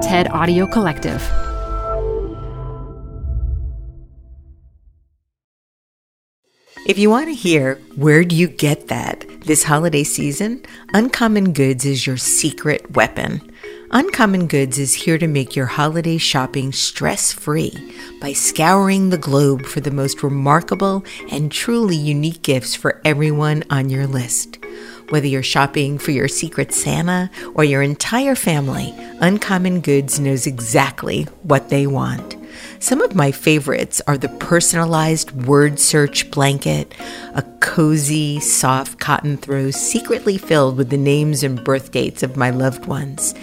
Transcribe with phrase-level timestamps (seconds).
[0.00, 1.20] TED Audio Collective.
[6.86, 11.84] If you want to hear where do you get that this holiday season, Uncommon Goods
[11.84, 13.52] is your secret weapon.
[13.90, 17.74] Uncommon Goods is here to make your holiday shopping stress free
[18.22, 23.90] by scouring the globe for the most remarkable and truly unique gifts for everyone on
[23.90, 24.59] your list.
[25.10, 31.24] Whether you're shopping for your secret Santa or your entire family, Uncommon Goods knows exactly
[31.42, 32.39] what they want.
[32.78, 36.94] Some of my favorites are the personalized word search blanket,
[37.34, 42.50] a cozy, soft cotton throw secretly filled with the names and birth dates of my
[42.50, 43.34] loved ones.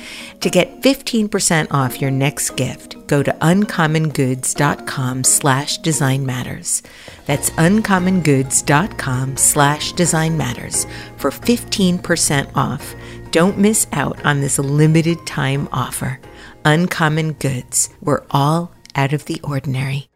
[0.41, 6.83] To get 15% off your next gift, go to uncommongoods.com slash design matters.
[7.25, 10.85] That's uncommongoods.com slash design matters
[11.17, 12.95] for 15% off.
[13.31, 16.19] Don't miss out on this limited time offer.
[16.65, 17.89] Uncommon Goods.
[18.01, 20.09] We're all out of the ordinary.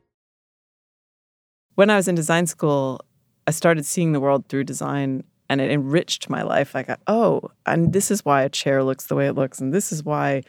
[1.76, 3.00] When I was in design school,
[3.48, 6.76] I started seeing the world through design and it enriched my life.
[6.76, 9.74] I got, oh, and this is why a chair looks the way it looks, and
[9.74, 10.44] this is why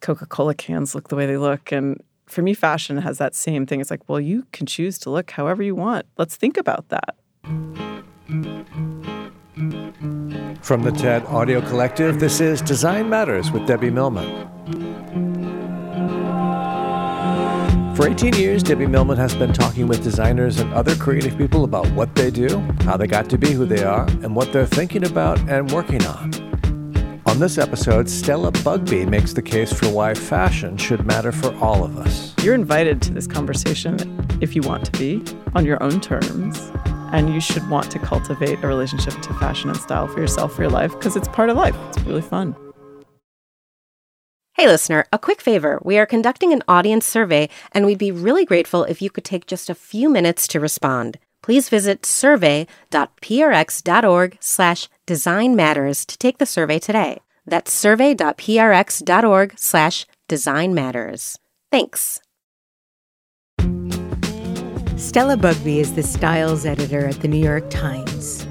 [0.00, 1.72] Coca Cola cans look the way they look.
[1.72, 3.80] And for me, fashion has that same thing.
[3.80, 6.06] It's like, well, you can choose to look however you want.
[6.16, 7.16] Let's think about that.
[10.62, 15.33] From the TED Audio Collective, this is Design Matters with Debbie Millman.
[17.94, 21.88] For 18 years, Debbie Millman has been talking with designers and other creative people about
[21.92, 25.06] what they do, how they got to be who they are, and what they're thinking
[25.06, 26.34] about and working on.
[27.26, 31.84] On this episode, Stella Bugbee makes the case for why fashion should matter for all
[31.84, 32.34] of us.
[32.42, 33.96] You're invited to this conversation
[34.40, 35.22] if you want to be
[35.54, 36.72] on your own terms.
[37.12, 40.62] And you should want to cultivate a relationship to fashion and style for yourself, for
[40.62, 41.76] your life, because it's part of life.
[41.90, 42.56] It's really fun.
[44.56, 45.80] Hey, listener, a quick favor.
[45.82, 49.46] We are conducting an audience survey, and we'd be really grateful if you could take
[49.46, 51.18] just a few minutes to respond.
[51.42, 52.68] Please visit survey.prx.org
[54.38, 57.18] slash design matters to take the survey today.
[57.44, 61.36] That's survey.prx.org slash design matters.
[61.72, 62.20] Thanks.
[64.96, 68.46] Stella Bugbee is the styles editor at the New York Times.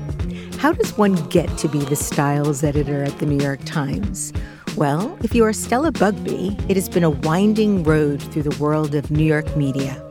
[0.58, 4.34] How does one get to be the styles editor at the New York Times?
[4.76, 8.96] Well, if you are Stella Bugbee, it has been a winding road through the world
[8.96, 10.04] of New York media.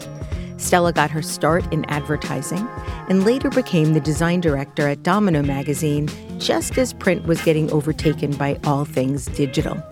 [0.57, 2.69] Stella got her start in advertising
[3.09, 6.09] and later became the design director at Domino magazine
[6.39, 9.83] just as print was getting overtaken by all things digital.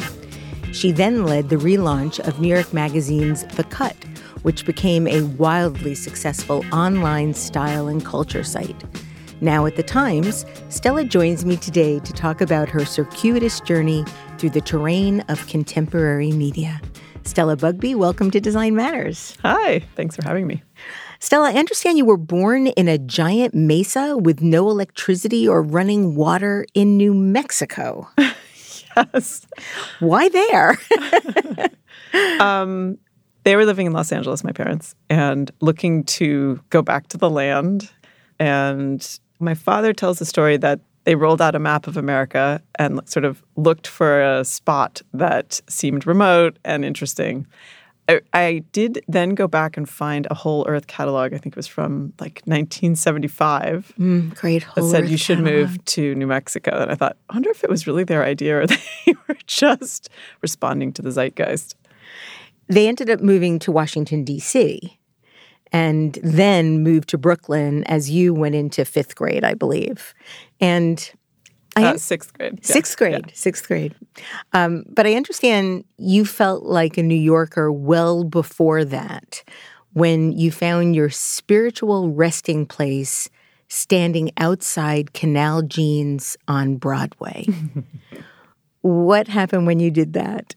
[0.72, 3.96] She then led the relaunch of New York Magazine's The Cut,
[4.42, 8.84] which became a wildly successful online style and culture site.
[9.40, 14.04] Now at the Times, Stella joins me today to talk about her circuitous journey
[14.40, 16.80] through the terrain of contemporary media.
[17.24, 19.36] Stella Bugbee, welcome to Design Matters.
[19.42, 20.62] Hi, thanks for having me.
[21.18, 26.14] Stella, I understand you were born in a giant mesa with no electricity or running
[26.14, 28.08] water in New Mexico.
[28.96, 29.46] yes.
[29.98, 30.78] Why there?
[32.40, 32.96] um,
[33.44, 37.28] they were living in Los Angeles, my parents, and looking to go back to the
[37.28, 37.90] land.
[38.38, 39.06] And
[39.38, 43.24] my father tells the story that they rolled out a map of America and sort
[43.24, 47.46] of looked for a spot that seemed remote and interesting.
[48.08, 51.32] I, I, did then go back and find a whole Earth catalog.
[51.32, 53.92] I think it was from like 1975.
[53.98, 54.66] Mm, great.
[54.74, 55.70] That said you should catalog.
[55.70, 56.82] move to New Mexico.
[56.82, 60.10] And I thought, I wonder if it was really their idea or they were just
[60.42, 61.76] responding to the zeitgeist.
[62.66, 64.99] They ended up moving to Washington, D.C
[65.72, 70.14] and then moved to Brooklyn as you went into fifth grade, I believe.
[70.60, 71.10] And
[71.76, 72.58] I uh, sixth grade.
[72.62, 72.66] Yeah.
[72.66, 73.24] Sixth grade.
[73.28, 73.34] Yeah.
[73.34, 73.94] Sixth grade.
[74.52, 79.44] Um, but I understand you felt like a New Yorker well before that
[79.92, 83.28] when you found your spiritual resting place
[83.68, 87.46] standing outside Canal Jeans on Broadway.
[88.80, 90.54] what happened when you did that?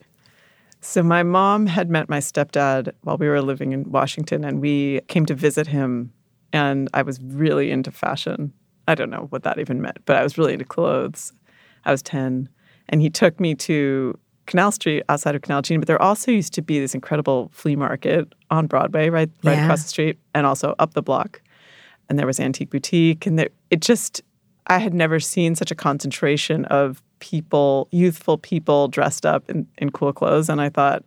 [0.83, 4.99] So my mom had met my stepdad while we were living in Washington and we
[5.07, 6.11] came to visit him
[6.51, 8.51] and I was really into fashion.
[8.85, 11.31] I don't know what that even meant, but I was really into clothes.
[11.85, 12.49] I was 10
[12.89, 16.51] and he took me to Canal Street outside of Canal Jean, but there also used
[16.55, 19.63] to be this incredible flea market on Broadway right right yeah.
[19.63, 21.41] across the street and also up the block.
[22.09, 24.21] And there was Antique Boutique and there, it just
[24.67, 29.89] I had never seen such a concentration of people, youthful people dressed up in, in
[29.91, 30.49] cool clothes.
[30.49, 31.05] And I thought,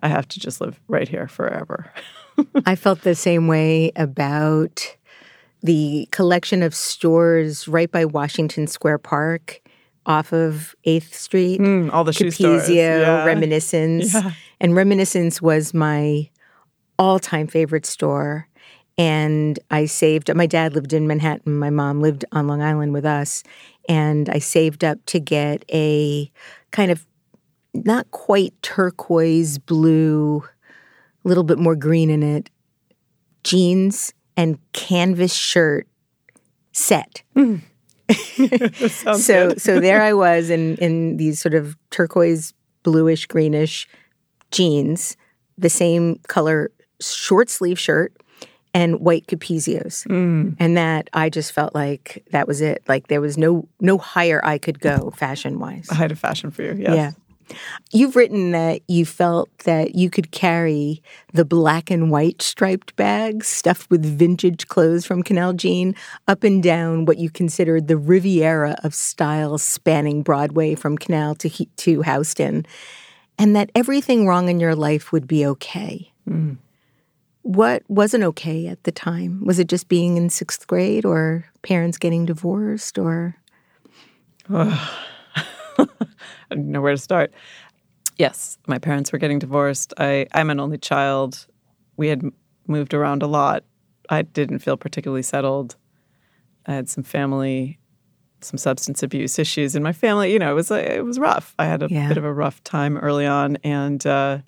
[0.00, 1.92] I have to just live right here forever.
[2.66, 4.96] I felt the same way about
[5.62, 9.60] the collection of stores right by Washington Square Park
[10.06, 11.60] off of 8th Street.
[11.60, 12.70] Mm, all the shoe stores.
[12.70, 13.24] Yeah.
[13.24, 14.14] Reminiscence.
[14.14, 14.30] Yeah.
[14.60, 16.30] And Reminiscence was my
[16.96, 18.46] all time favorite store.
[18.96, 23.04] And I saved, my dad lived in Manhattan, my mom lived on Long Island with
[23.06, 23.42] us.
[23.90, 26.30] And I saved up to get a
[26.70, 27.04] kind of
[27.74, 30.44] not quite turquoise blue,
[31.24, 32.50] a little bit more green in it,
[33.42, 35.88] jeans and canvas shirt
[36.70, 37.22] set.
[37.34, 37.62] Mm.
[38.90, 42.54] Sounds so so there I was in in these sort of turquoise
[42.84, 43.88] bluish greenish
[44.52, 45.16] jeans,
[45.58, 46.70] the same color
[47.00, 48.16] short sleeve shirt
[48.74, 50.06] and white capezios.
[50.06, 50.56] Mm.
[50.58, 52.82] And that I just felt like that was it.
[52.88, 55.88] Like there was no no higher I could go fashion wise.
[55.90, 56.76] a height of fashion for you.
[56.78, 56.94] Yes.
[56.94, 57.10] Yeah.
[57.92, 61.02] You've written that you felt that you could carry
[61.32, 65.96] the black and white striped bags stuffed with vintage clothes from Canal Jean
[66.28, 71.48] up and down what you considered the Riviera of style spanning Broadway from Canal to,
[71.48, 72.66] to Houston,
[73.36, 76.12] and that everything wrong in your life would be okay.
[77.50, 79.44] What wasn't okay at the time?
[79.44, 83.34] Was it just being in sixth grade or parents getting divorced or?
[84.48, 85.88] I
[86.48, 87.32] don't know where to start.
[88.18, 89.92] Yes, my parents were getting divorced.
[89.98, 91.48] I, I'm an only child.
[91.96, 92.22] We had
[92.68, 93.64] moved around a lot.
[94.08, 95.74] I didn't feel particularly settled.
[96.66, 97.80] I had some family,
[98.42, 100.32] some substance abuse issues in my family.
[100.32, 101.56] You know, it was it was rough.
[101.58, 102.06] I had a Yeah.
[102.06, 104.38] bit of a rough time early on, and uh,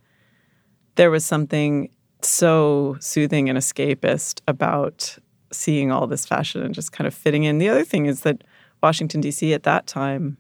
[0.95, 1.91] there was something
[2.25, 5.19] so soothing and escapist about
[5.53, 7.59] seeing all this fashion and just kind of fitting in.
[7.59, 8.43] The other thing is that
[8.83, 9.53] Washington D.C.
[9.55, 10.39] at that time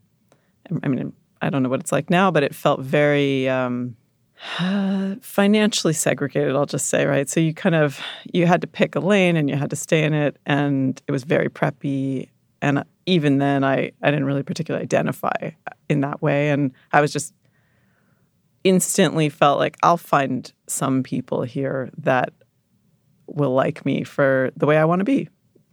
[0.82, 3.96] I mean, I don't know what it's like now, but it felt very um,
[5.20, 6.55] financially segregated.
[6.55, 7.29] I'll just say, right.
[7.29, 8.00] So you kind of
[8.32, 11.12] you had to pick a lane and you had to stay in it, and it
[11.12, 12.29] was very preppy.
[12.61, 15.50] And even then, I I didn't really particularly identify
[15.88, 17.34] in that way, and I was just
[18.64, 22.32] instantly felt like I'll find some people here that
[23.26, 25.28] will like me for the way I want to be.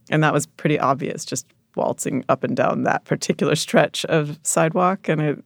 [0.10, 1.46] And that was pretty obvious, just
[1.76, 5.08] waltzing up and down that particular stretch of sidewalk.
[5.08, 5.44] And it,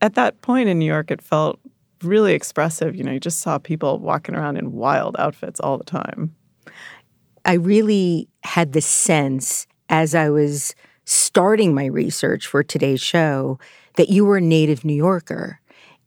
[0.00, 1.58] at that point in New York, it felt
[2.02, 2.94] really expressive.
[2.94, 6.34] You know, you just saw people walking around in wild outfits all the time.
[7.44, 13.58] I really had the sense as I was starting my research for today's show
[13.96, 15.60] that you were a native New Yorker.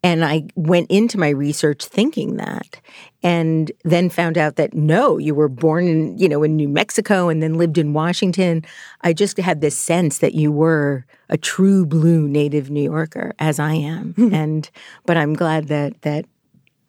[0.03, 2.79] And I went into my research thinking that,
[3.23, 7.29] and then found out that no, you were born in, you know, in New Mexico
[7.29, 8.63] and then lived in Washington.
[9.01, 13.59] I just had this sense that you were a true blue native New Yorker, as
[13.59, 14.13] I am.
[14.17, 14.33] Hmm.
[14.33, 14.69] and
[15.05, 16.25] but I'm glad that that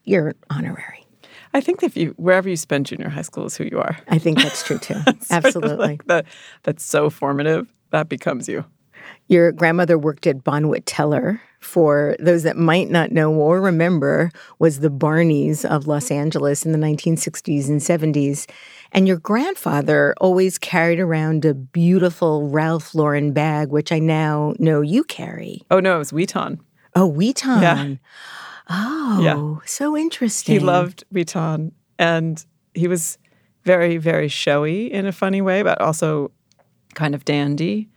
[0.05, 1.07] you're honorary.
[1.55, 3.99] I think if you wherever you spend junior high school is who you are.
[4.09, 5.01] I think that's true too.
[5.31, 5.77] Absolutely.
[5.77, 6.27] like that,
[6.63, 7.73] that's so formative.
[7.91, 8.65] That becomes you.
[9.29, 11.41] Your grandmother worked at Bonwit Teller.
[11.61, 16.71] For those that might not know or remember, was the Barneys of Los Angeles in
[16.73, 18.49] the 1960s and 70s.
[18.93, 24.81] And your grandfather always carried around a beautiful Ralph Lauren bag, which I now know
[24.83, 25.63] you carry.
[25.71, 26.61] Oh no, it was Vuitton.
[26.95, 27.61] Oh, Vuitton.
[27.61, 27.95] Yeah.
[28.71, 29.67] Oh, Yeah.
[29.67, 30.55] so interesting.
[30.55, 32.45] He loved Vuitton, and
[32.75, 33.19] he was
[33.65, 36.31] very, very showy in a funny way, but also
[36.95, 37.89] kind of dandy.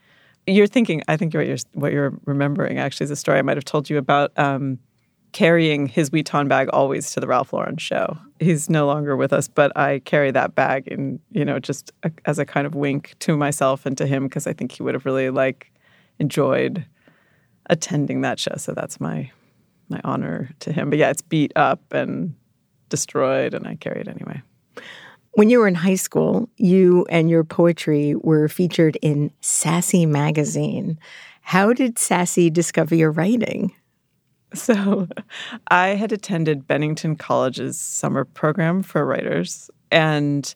[0.47, 3.57] You're thinking, I think what you're what you're remembering actually is a story I might
[3.57, 4.79] have told you about um,
[5.31, 8.17] carrying his Vuitton bag always to the Ralph Lauren show.
[8.39, 12.12] He's no longer with us, but I carry that bag in, you know, just a,
[12.25, 14.93] as a kind of wink to myself and to him because I think he would
[14.93, 15.71] have really like
[16.19, 16.86] enjoyed
[17.67, 18.55] attending that show.
[18.57, 19.31] So that's my
[19.89, 20.89] my honor to him.
[20.89, 22.33] But yeah, it's beat up and
[22.89, 24.41] destroyed, and I carry it anyway.
[25.33, 31.00] When you were in high school, you and your poetry were featured in Sassy magazine.
[31.41, 33.73] How did Sassy discover your writing?
[34.53, 35.07] So
[35.69, 40.53] I had attended Bennington College's summer program for writers, and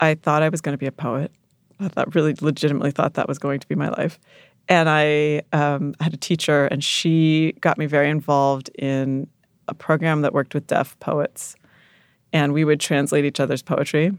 [0.00, 1.30] I thought I was going to be a poet.
[1.78, 4.18] I thought really legitimately thought that was going to be my life.
[4.68, 9.28] And I um, had a teacher, and she got me very involved in
[9.68, 11.54] a program that worked with deaf poets.
[12.32, 14.12] And we would translate each other's poetry.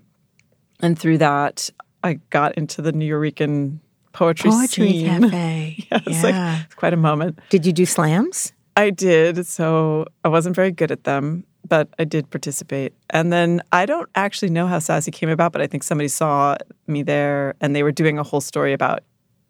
[0.80, 1.70] And through that,
[2.04, 3.80] I got into the New Nuyorican
[4.14, 5.06] poetry, Poetry scene.
[5.30, 5.86] cafe.
[5.92, 6.64] yeah, it's like Yeah.
[6.66, 7.40] it's quite a moment.
[7.50, 8.54] Did you do slams?
[8.76, 9.46] I did.
[9.46, 12.94] So I wasn't very good at them, but I did participate.
[13.10, 16.56] And then I don't actually know how Sassy came about, but I think somebody saw
[16.88, 19.04] me there and they were doing a whole story about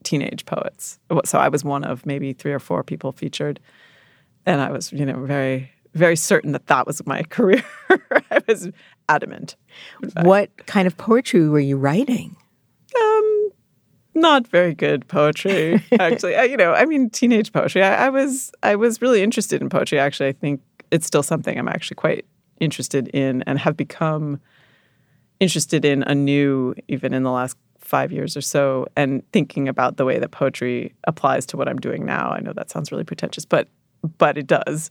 [0.03, 0.99] teenage poets.
[1.25, 3.59] So I was one of maybe three or four people featured.
[4.45, 7.63] And I was, you know, very, very certain that that was my career.
[7.89, 8.69] I was
[9.07, 9.55] adamant.
[10.21, 12.35] What kind of poetry were you writing?
[12.95, 13.49] Um,
[14.15, 18.51] not very good poetry actually I, you know i mean teenage poetry I, I, was
[18.63, 22.25] i was really interested in poetry actually i think it's still something i'm actually quite
[22.59, 24.39] interested in and have become
[25.39, 30.05] interested in anew even in the last five years or so and thinking about the
[30.05, 33.45] way that poetry applies to what i'm doing now i know that sounds really pretentious
[33.45, 33.67] but
[34.17, 34.89] but it does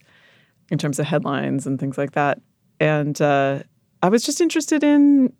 [0.71, 2.39] in terms of headlines and things like that.
[2.79, 3.59] And uh,
[4.01, 5.33] i was just interested in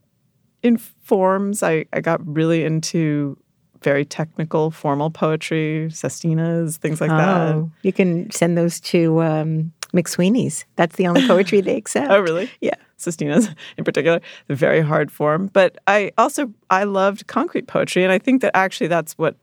[0.61, 1.63] in forms.
[1.63, 3.37] I, I got really into
[3.81, 9.71] very technical formal poetry sestinas things like oh, that you can send those to um,
[9.93, 10.65] mcsweeney's.
[10.75, 12.11] That's the only poetry they accept.
[12.11, 12.49] Oh really?
[12.61, 12.75] Yeah.
[12.97, 15.47] Sestinas in particular, the very hard form.
[15.47, 19.37] But I also I loved concrete poetry, and I think that actually that's what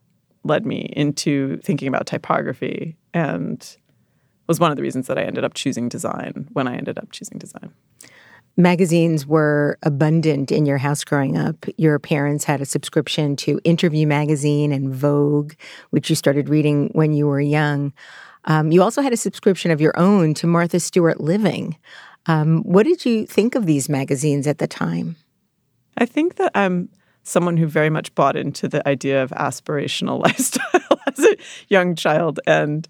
[0.44, 3.76] led me into thinking about typography and
[4.46, 7.10] was one of the reasons that I ended up choosing design when I ended up
[7.12, 7.72] choosing design.
[8.58, 11.66] Magazines were abundant in your house growing up.
[11.76, 15.52] Your parents had a subscription to Interview Magazine and Vogue,
[15.90, 17.92] which you started reading when you were young.
[18.46, 21.76] Um, you also had a subscription of your own to Martha Stewart Living.
[22.26, 25.16] Um, what did you think of these magazines at the time?
[25.98, 26.88] I think that I'm
[27.24, 31.36] someone who very much bought into the idea of aspirational lifestyle as a
[31.68, 32.40] young child.
[32.46, 32.88] And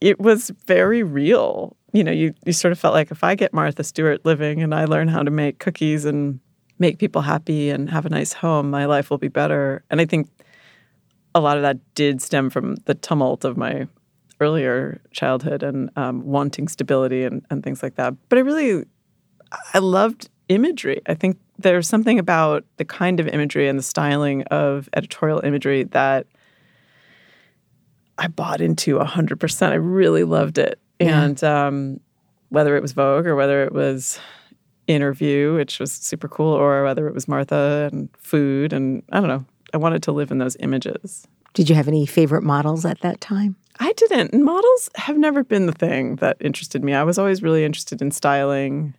[0.00, 1.76] it was very real.
[1.92, 4.74] You know, you, you sort of felt like if I get Martha Stewart living and
[4.74, 6.40] I learn how to make cookies and
[6.78, 9.84] make people happy and have a nice home, my life will be better.
[9.90, 10.28] And I think
[11.34, 13.86] a lot of that did stem from the tumult of my
[14.40, 18.14] earlier childhood and um, wanting stability and, and things like that.
[18.28, 18.84] But I really,
[19.74, 21.02] I loved imagery.
[21.06, 25.84] I think there's something about the kind of imagery and the styling of editorial imagery
[25.84, 26.26] that
[28.20, 29.70] I bought into 100%.
[29.70, 30.78] I really loved it.
[31.00, 31.22] Yeah.
[31.22, 32.00] And um,
[32.50, 34.20] whether it was Vogue or whether it was
[34.86, 39.28] Interview, which was super cool, or whether it was Martha and food, and I don't
[39.28, 41.26] know, I wanted to live in those images.
[41.54, 43.56] Did you have any favorite models at that time?
[43.78, 44.34] I didn't.
[44.34, 46.92] Models have never been the thing that interested me.
[46.92, 48.94] I was always really interested in styling.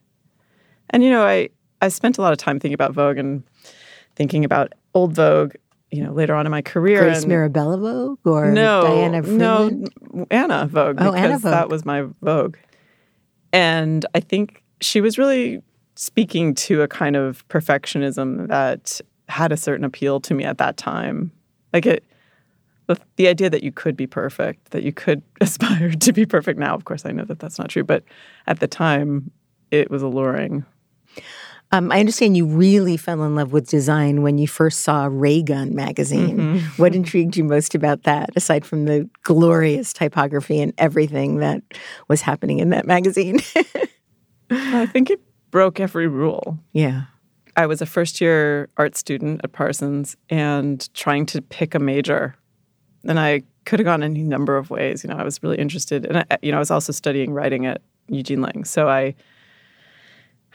[0.89, 1.49] And you know, I
[1.81, 3.43] I spent a lot of time thinking about Vogue and
[4.15, 5.55] thinking about old Vogue,
[5.91, 7.01] you know, later on in my career.
[7.01, 9.89] Grace and, Mirabella Vogue or no, Diana Vreeland?
[10.13, 11.51] No, Anna Vogue oh, because Anna Vogue.
[11.51, 12.57] that was my Vogue.
[13.53, 15.61] And I think she was really
[15.95, 20.77] speaking to a kind of perfectionism that had a certain appeal to me at that
[20.77, 21.31] time.
[21.73, 22.03] Like it
[22.87, 26.59] the, the idea that you could be perfect, that you could aspire to be perfect
[26.59, 26.73] now.
[26.75, 28.03] Of course, I know that that's not true, but
[28.47, 29.31] at the time,
[29.71, 30.65] it was alluring.
[31.73, 35.41] Um, I understand you really fell in love with design when you first saw Ray
[35.41, 36.37] Gun magazine.
[36.37, 36.57] Mm-hmm.
[36.81, 41.63] what intrigued you most about that, aside from the glorious typography and everything that
[42.07, 43.39] was happening in that magazine?
[44.51, 46.59] I think it broke every rule.
[46.73, 47.03] Yeah.
[47.55, 52.35] I was a first year art student at Parsons and trying to pick a major
[53.03, 55.03] and I could have gone any number of ways.
[55.03, 57.65] You know, I was really interested, and I, you know, I was also studying writing
[57.65, 58.63] at Eugene Lang.
[58.63, 59.15] So I,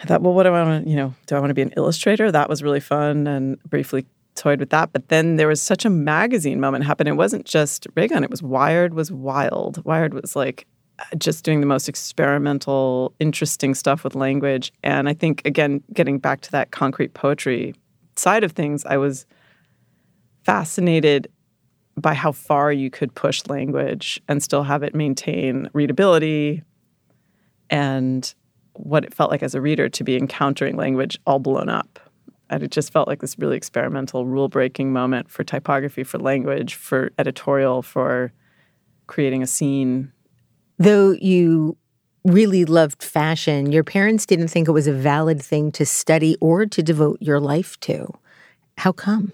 [0.03, 1.63] I thought, well, what do I want to, you know, do I want to be
[1.63, 2.31] an illustrator?
[2.31, 4.93] That was really fun, and briefly toyed with that.
[4.93, 7.07] But then there was such a magazine moment happen.
[7.07, 8.95] It wasn't just Ray Gun; it was Wired.
[8.95, 9.85] Was wild.
[9.85, 10.67] Wired was like
[11.19, 14.73] just doing the most experimental, interesting stuff with language.
[14.83, 17.75] And I think again, getting back to that concrete poetry
[18.17, 19.27] side of things, I was
[20.45, 21.29] fascinated
[21.97, 26.63] by how far you could push language and still have it maintain readability
[27.71, 28.35] and
[28.79, 31.99] what it felt like as a reader to be encountering language all blown up.
[32.49, 36.75] And it just felt like this really experimental, rule breaking moment for typography, for language,
[36.75, 38.33] for editorial, for
[39.07, 40.13] creating a scene.
[40.79, 41.77] Though you
[42.25, 46.67] really loved fashion, your parents didn't think it was a valid thing to study or
[46.67, 48.13] to devote your life to.
[48.79, 49.33] How come?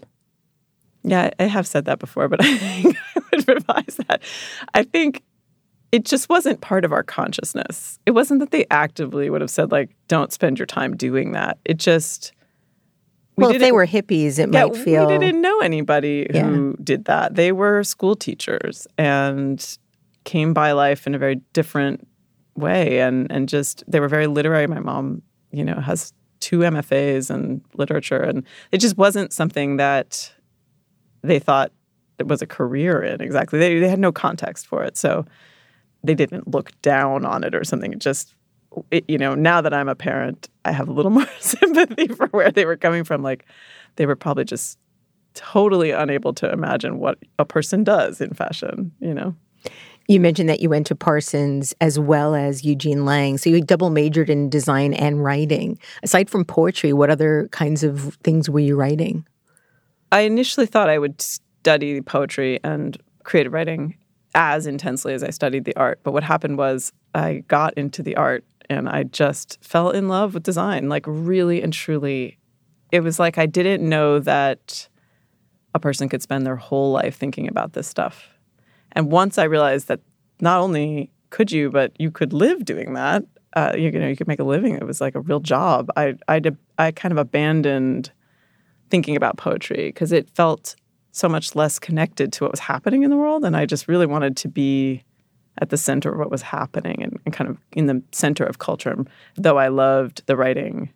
[1.02, 4.22] Yeah, I have said that before, but I think I would revise that.
[4.74, 5.22] I think
[5.92, 8.00] it just wasn't part of our consciousness.
[8.06, 11.58] It wasn't that they actively would have said, like, don't spend your time doing that.
[11.66, 12.32] It just.
[13.36, 15.06] We well, if they were hippies, it yeah, might feel.
[15.06, 16.44] We didn't know anybody yeah.
[16.44, 17.34] who did that.
[17.34, 19.78] They were school teachers and
[20.24, 22.06] came by life in a very different
[22.56, 23.00] way.
[23.00, 24.66] And, and just, they were very literary.
[24.66, 28.20] My mom, you know, has two MFAs in literature.
[28.20, 30.30] And it just wasn't something that
[31.22, 31.72] they thought
[32.18, 33.58] it was a career in exactly.
[33.58, 34.98] They, they had no context for it.
[34.98, 35.24] So
[36.04, 37.92] they didn't look down on it or something.
[37.92, 38.34] It just,
[38.90, 42.26] it, you know, now that I'm a parent, I have a little more sympathy for
[42.28, 43.22] where they were coming from.
[43.22, 43.46] Like
[43.96, 44.78] they were probably just
[45.34, 49.34] totally unable to imagine what a person does in fashion, you know?
[50.08, 53.38] You mentioned that you went to Parsons as well as Eugene Lang.
[53.38, 55.78] So you double majored in design and writing.
[56.02, 59.26] Aside from poetry, what other kinds of things were you writing?
[60.10, 63.96] I initially thought I would study poetry and creative writing
[64.34, 66.00] as intensely as I studied the art.
[66.02, 70.34] But what happened was I got into the art and I just fell in love
[70.34, 72.38] with design, like really and truly.
[72.90, 74.88] It was like I didn't know that
[75.74, 78.28] a person could spend their whole life thinking about this stuff.
[78.92, 80.00] And once I realized that
[80.40, 83.24] not only could you, but you could live doing that,
[83.54, 84.74] uh, you, you know, you could make a living.
[84.74, 85.90] It was like a real job.
[85.96, 86.40] I, I,
[86.78, 88.12] I kind of abandoned
[88.90, 90.76] thinking about poetry because it felt
[91.12, 93.44] so much less connected to what was happening in the world.
[93.44, 95.04] And I just really wanted to be
[95.58, 98.58] at the center of what was happening and, and kind of in the center of
[98.58, 98.96] culture.
[99.36, 100.90] Though I loved the writing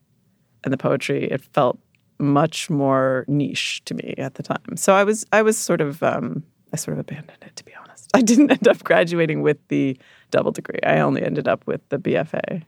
[0.64, 1.78] and the poetry, it felt
[2.18, 4.76] much more niche to me at the time.
[4.76, 6.42] So I was I was sort of um,
[6.72, 8.10] I sort of abandoned it to be honest.
[8.14, 9.98] I didn't end up graduating with the
[10.30, 10.80] double degree.
[10.82, 12.62] I only ended up with the BFA.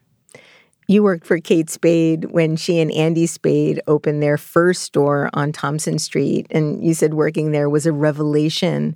[0.91, 5.53] You worked for Kate Spade when she and Andy Spade opened their first store on
[5.53, 6.47] Thompson Street.
[6.51, 8.95] And you said working there was a revelation.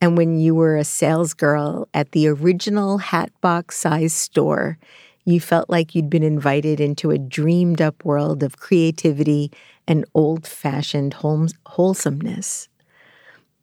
[0.00, 4.78] And when you were a sales girl at the original Hatbox size store,
[5.24, 9.50] you felt like you'd been invited into a dreamed up world of creativity
[9.88, 12.68] and old fashioned wholesomeness.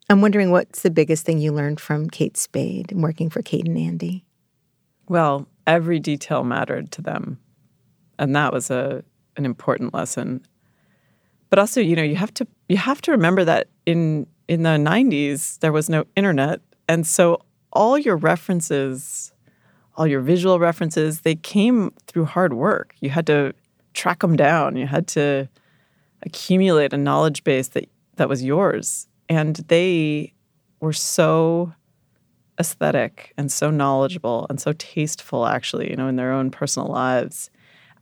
[0.10, 3.66] I'm wondering what's the biggest thing you learned from Kate Spade and working for Kate
[3.66, 4.26] and Andy?
[5.08, 7.40] Well, every detail mattered to them
[8.22, 9.04] and that was a
[9.36, 10.46] an important lesson.
[11.50, 14.78] But also, you know, you have to you have to remember that in in the
[14.78, 17.42] 90s there was no internet, and so
[17.74, 19.34] all your references,
[19.98, 22.96] all your visual references, they came through hard work.
[23.00, 23.54] You had to
[23.94, 24.76] track them down.
[24.76, 25.50] You had to
[26.22, 30.34] accumulate a knowledge base that that was yours, and they
[30.80, 31.74] were so
[32.60, 37.50] aesthetic and so knowledgeable and so tasteful actually you know in their own personal lives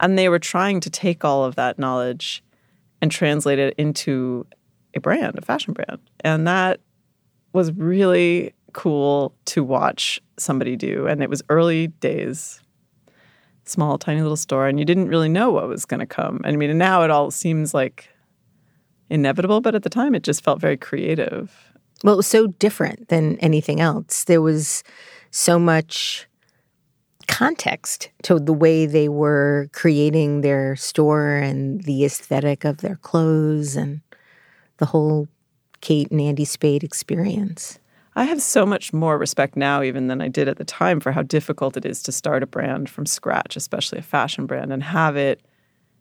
[0.00, 2.42] and they were trying to take all of that knowledge
[3.00, 4.46] and translate it into
[4.94, 6.00] a brand, a fashion brand.
[6.20, 6.80] And that
[7.52, 11.06] was really cool to watch somebody do.
[11.06, 12.60] And it was early days,
[13.64, 16.40] small, tiny little store, and you didn't really know what was going to come.
[16.44, 18.08] And I mean, now it all seems like
[19.08, 21.72] inevitable, but at the time it just felt very creative.
[22.02, 24.24] Well, it was so different than anything else.
[24.24, 24.82] There was
[25.30, 26.26] so much
[27.30, 33.76] context to the way they were creating their store and the aesthetic of their clothes
[33.76, 34.00] and
[34.78, 35.28] the whole
[35.80, 37.78] Kate and Andy Spade experience.
[38.16, 41.12] I have so much more respect now, even than I did at the time, for
[41.12, 44.82] how difficult it is to start a brand from scratch, especially a fashion brand, and
[44.82, 45.40] have it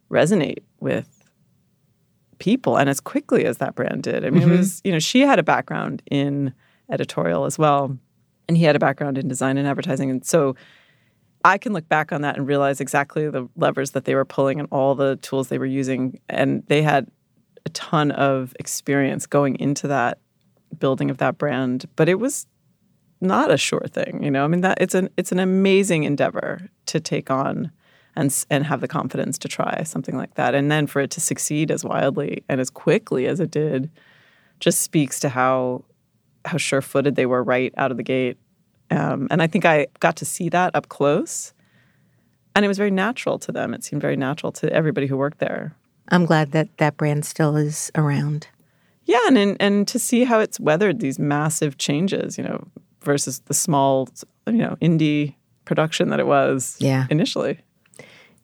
[0.09, 1.23] resonate with
[2.39, 4.25] people and as quickly as that brand did.
[4.25, 4.53] I mean, mm-hmm.
[4.53, 6.53] it was, you know, she had a background in
[6.89, 7.97] editorial as well,
[8.47, 10.09] and he had a background in design and advertising.
[10.09, 10.55] And so
[11.45, 14.59] I can look back on that and realize exactly the levers that they were pulling
[14.59, 16.19] and all the tools they were using.
[16.27, 17.09] And they had
[17.65, 20.19] a ton of experience going into that
[20.77, 21.85] building of that brand.
[21.95, 22.45] But it was
[23.21, 24.43] not a sure thing, you know.
[24.43, 27.71] I mean that it's an it's an amazing endeavor to take on
[28.15, 30.55] and and have the confidence to try something like that.
[30.55, 33.89] And then for it to succeed as wildly and as quickly as it did
[34.59, 35.85] just speaks to how
[36.45, 38.37] how sure-footed they were right out of the gate
[38.91, 41.53] um, and I think I got to see that up close.
[42.55, 43.73] And it was very natural to them.
[43.73, 45.75] It seemed very natural to everybody who worked there.
[46.09, 48.47] I'm glad that that brand still is around.
[49.05, 52.67] Yeah, and, and and to see how it's weathered these massive changes, you know,
[53.01, 54.09] versus the small,
[54.45, 57.05] you know, indie production that it was yeah.
[57.09, 57.59] initially.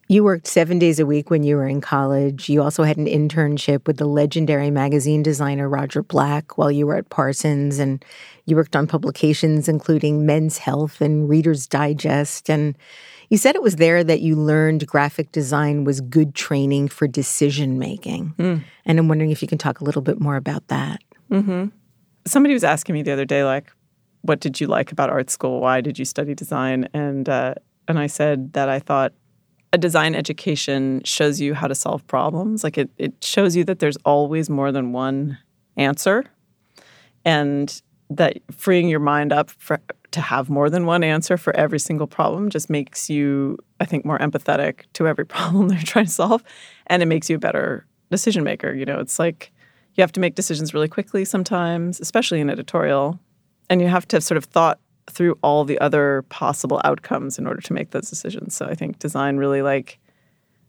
[0.07, 2.47] You worked seven days a week when you were in college.
[2.47, 6.95] You also had an internship with the legendary magazine designer Roger Black while you were
[6.95, 7.79] at Parsons.
[7.79, 8.05] And
[8.45, 12.51] you worked on publications including Men's Health and Reader's Digest.
[12.51, 12.77] And
[13.29, 17.79] you said it was there that you learned graphic design was good training for decision
[17.79, 18.35] making.
[18.37, 18.63] Mm.
[18.85, 21.01] And I'm wondering if you can talk a little bit more about that.
[21.31, 21.67] Mm-hmm.
[22.27, 23.71] Somebody was asking me the other day, like,
[24.21, 25.61] what did you like about art school?
[25.61, 26.87] Why did you study design?
[26.93, 27.55] And uh,
[27.87, 29.13] and I said that I thought
[29.75, 32.63] a design education shows you how to solve problems.
[32.63, 35.37] Like it, it shows you that there's always more than one
[35.75, 36.23] answer,
[37.25, 41.79] and that freeing your mind up for, to have more than one answer for every
[41.79, 46.11] single problem just makes you, I think, more empathetic to every problem they're trying to
[46.11, 46.41] solve,
[46.87, 48.73] and it makes you a better decision maker.
[48.73, 49.51] You know, it's like
[49.95, 53.19] you have to make decisions really quickly sometimes, especially in editorial,
[53.69, 57.47] and you have to have sort of thought through all the other possible outcomes in
[57.47, 58.55] order to make those decisions.
[58.55, 59.99] So I think design really like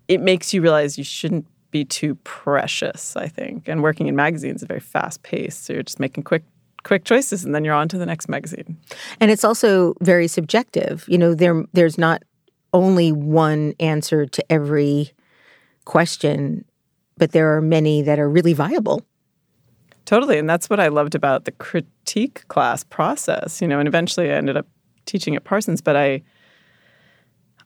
[0.09, 3.68] it makes you realize you shouldn't be too precious, I think.
[3.68, 5.64] And working in magazines is very fast paced.
[5.64, 6.44] So you're just making quick
[6.85, 8.79] quick choices and then you're on to the next magazine.
[9.20, 11.05] And it's also very subjective.
[11.09, 12.22] You know, there there's not
[12.72, 15.12] only one answer to every
[15.85, 16.64] question,
[17.16, 19.03] but there are many that are really viable.
[20.07, 20.38] Totally.
[20.38, 24.37] And that's what I loved about the critique class process, you know, and eventually I
[24.37, 24.66] ended up
[25.05, 26.23] teaching at Parsons, but I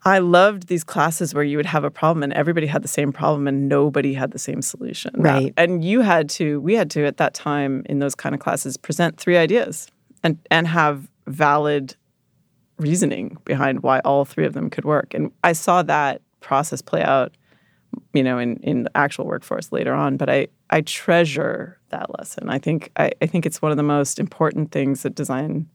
[0.03, 3.13] I loved these classes where you would have a problem and everybody had the same
[3.13, 5.13] problem and nobody had the same solution.
[5.15, 5.53] Right.
[5.59, 8.79] And you had to, we had to at that time in those kind of classes
[8.79, 9.89] present three ideas
[10.23, 11.97] and and have valid
[12.79, 15.13] reasoning behind why all three of them could work.
[15.13, 17.37] And I saw that process play out,
[18.15, 20.17] you know, in, in the actual workforce later on.
[20.17, 22.49] But I, I treasure that lesson.
[22.49, 25.69] I think I, I think it's one of the most important things that design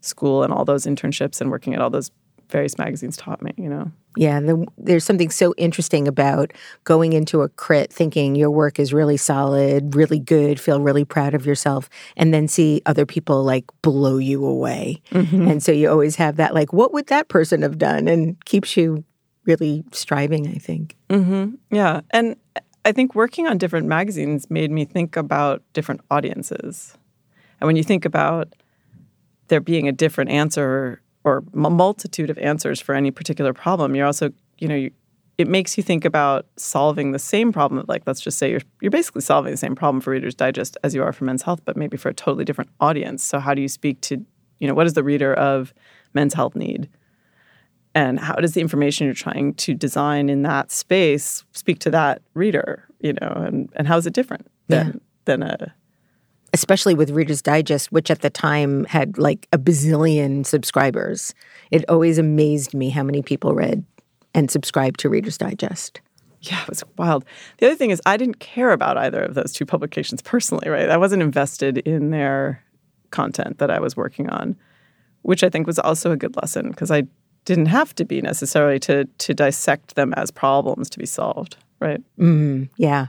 [0.00, 2.10] school and all those internships and working at all those
[2.48, 3.90] various magazines taught me, you know.
[4.16, 6.52] Yeah, the, there's something so interesting about
[6.84, 11.34] going into a crit thinking your work is really solid, really good, feel really proud
[11.34, 15.02] of yourself, and then see other people like blow you away.
[15.10, 15.48] Mm-hmm.
[15.48, 18.08] And so you always have that like, what would that person have done?
[18.08, 19.04] And keeps you
[19.44, 20.96] really striving, I think.
[21.10, 21.56] Mm-hmm.
[21.70, 22.00] Yeah.
[22.10, 22.36] And
[22.86, 26.96] I think working on different magazines made me think about different audiences.
[27.60, 28.54] And when you think about
[29.48, 34.06] there being a different answer or a multitude of answers for any particular problem, you're
[34.06, 34.92] also, you know, you,
[35.36, 37.84] it makes you think about solving the same problem.
[37.88, 40.94] Like, let's just say you're you're basically solving the same problem for Reader's Digest as
[40.94, 43.24] you are for Men's Health, but maybe for a totally different audience.
[43.24, 44.24] So, how do you speak to,
[44.60, 45.74] you know, what does the reader of
[46.14, 46.88] Men's Health need?
[47.96, 52.20] And how does the information you're trying to design in that space speak to that
[52.34, 52.84] reader?
[53.00, 54.92] You know, and and how is it different than yeah.
[55.24, 55.74] than a
[56.52, 61.34] especially with Reader's Digest, which at the time had like a bazillion subscribers.
[61.70, 63.82] It always amazed me how many people read
[64.34, 66.02] and subscribed to Reader's Digest.
[66.42, 67.24] Yeah, it was wild.
[67.58, 70.90] The other thing is, I didn't care about either of those two publications personally, right?
[70.90, 72.62] I wasn't invested in their
[73.10, 74.54] content that I was working on,
[75.22, 77.04] which I think was also a good lesson because I
[77.46, 82.02] didn't have to be necessarily to to dissect them as problems to be solved, right?
[82.18, 83.06] Mm, yeah.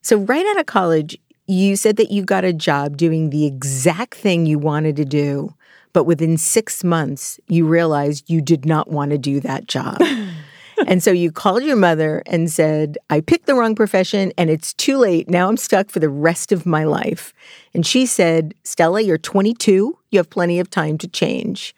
[0.00, 4.14] So right out of college, you said that you got a job doing the exact
[4.14, 5.54] thing you wanted to do,
[5.92, 10.00] but within six months, you realized you did not want to do that job.
[10.86, 14.72] and so you called your mother and said, I picked the wrong profession and it's
[14.72, 15.28] too late.
[15.28, 17.34] Now I'm stuck for the rest of my life.
[17.74, 19.98] And she said, Stella, you're 22.
[20.10, 21.74] You have plenty of time to change.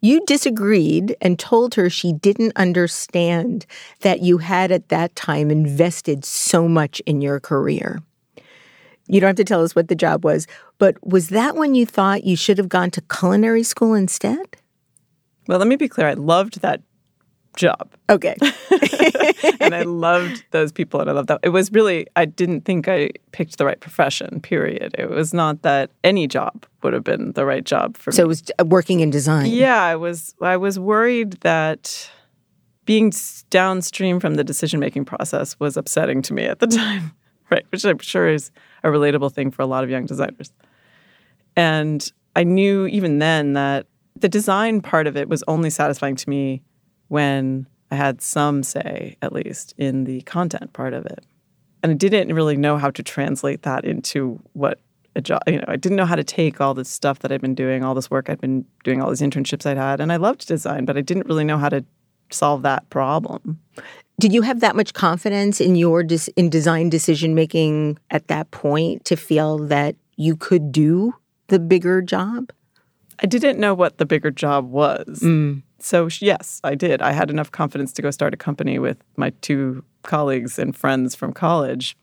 [0.00, 3.66] You disagreed and told her she didn't understand
[4.00, 8.00] that you had at that time invested so much in your career.
[9.08, 10.46] You don't have to tell us what the job was,
[10.78, 14.56] but was that when you thought you should have gone to culinary school instead?
[15.48, 16.08] Well, let me be clear.
[16.08, 16.82] I loved that
[17.58, 17.92] job.
[18.08, 18.36] Okay.
[19.60, 21.40] and I loved those people and I loved that.
[21.42, 24.94] It was really, I didn't think I picked the right profession, period.
[24.98, 28.16] It was not that any job would have been the right job for so me.
[28.20, 29.46] So it was uh, working in design.
[29.46, 32.10] Yeah, I was I was worried that
[32.86, 33.12] being
[33.50, 37.12] downstream from the decision making process was upsetting to me at the time.
[37.50, 38.50] Right, which I'm sure is
[38.84, 40.52] a relatable thing for a lot of young designers.
[41.56, 46.28] And I knew even then that the design part of it was only satisfying to
[46.28, 46.62] me
[47.08, 51.24] when I had some say, at least, in the content part of it.
[51.82, 54.80] And I didn't really know how to translate that into what
[55.16, 57.40] a job, you know, I didn't know how to take all this stuff that I'd
[57.40, 60.00] been doing, all this work I'd been doing, all these internships I'd had.
[60.00, 61.84] And I loved design, but I didn't really know how to
[62.30, 63.58] solve that problem.
[64.20, 68.50] Did you have that much confidence in your des- in design decision making at that
[68.50, 71.14] point to feel that you could do
[71.48, 72.50] the bigger job?
[73.22, 75.20] I didn't know what the bigger job was.
[75.22, 75.62] Mm.
[75.80, 77.02] So yes, I did.
[77.02, 81.14] I had enough confidence to go start a company with my two colleagues and friends
[81.14, 81.96] from college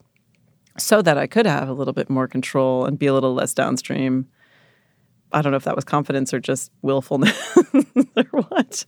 [0.77, 3.53] so that I could have a little bit more control and be a little less
[3.53, 4.27] downstream.
[5.31, 7.57] I don't know if that was confidence or just willfulness
[8.15, 8.85] or what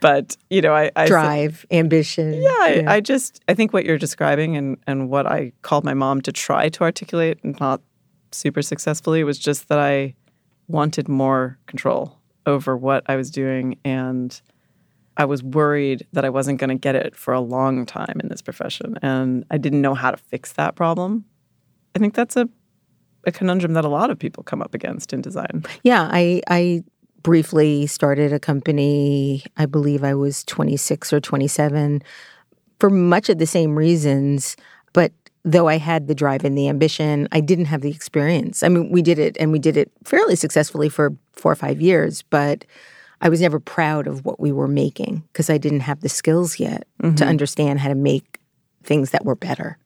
[0.00, 2.34] but you know, I, I drive, ambition.
[2.34, 2.92] Yeah, I, yeah.
[2.92, 6.32] I just I think what you're describing and and what I called my mom to
[6.32, 7.80] try to articulate, and not
[8.30, 10.14] super successfully, was just that I
[10.68, 14.40] wanted more control over what I was doing, and
[15.16, 18.28] I was worried that I wasn't going to get it for a long time in
[18.28, 21.24] this profession, and I didn't know how to fix that problem.
[21.94, 22.48] I think that's a
[23.24, 25.64] a conundrum that a lot of people come up against in design.
[25.82, 26.82] Yeah, I I
[27.22, 29.44] briefly started a company.
[29.56, 32.02] I believe I was 26 or 27
[32.80, 34.56] for much of the same reasons.
[34.92, 35.12] But
[35.44, 38.62] though I had the drive and the ambition, I didn't have the experience.
[38.62, 41.80] I mean, we did it and we did it fairly successfully for four or five
[41.80, 42.64] years, but
[43.20, 46.58] I was never proud of what we were making because I didn't have the skills
[46.58, 47.14] yet mm-hmm.
[47.16, 48.40] to understand how to make
[48.84, 49.78] things that were better.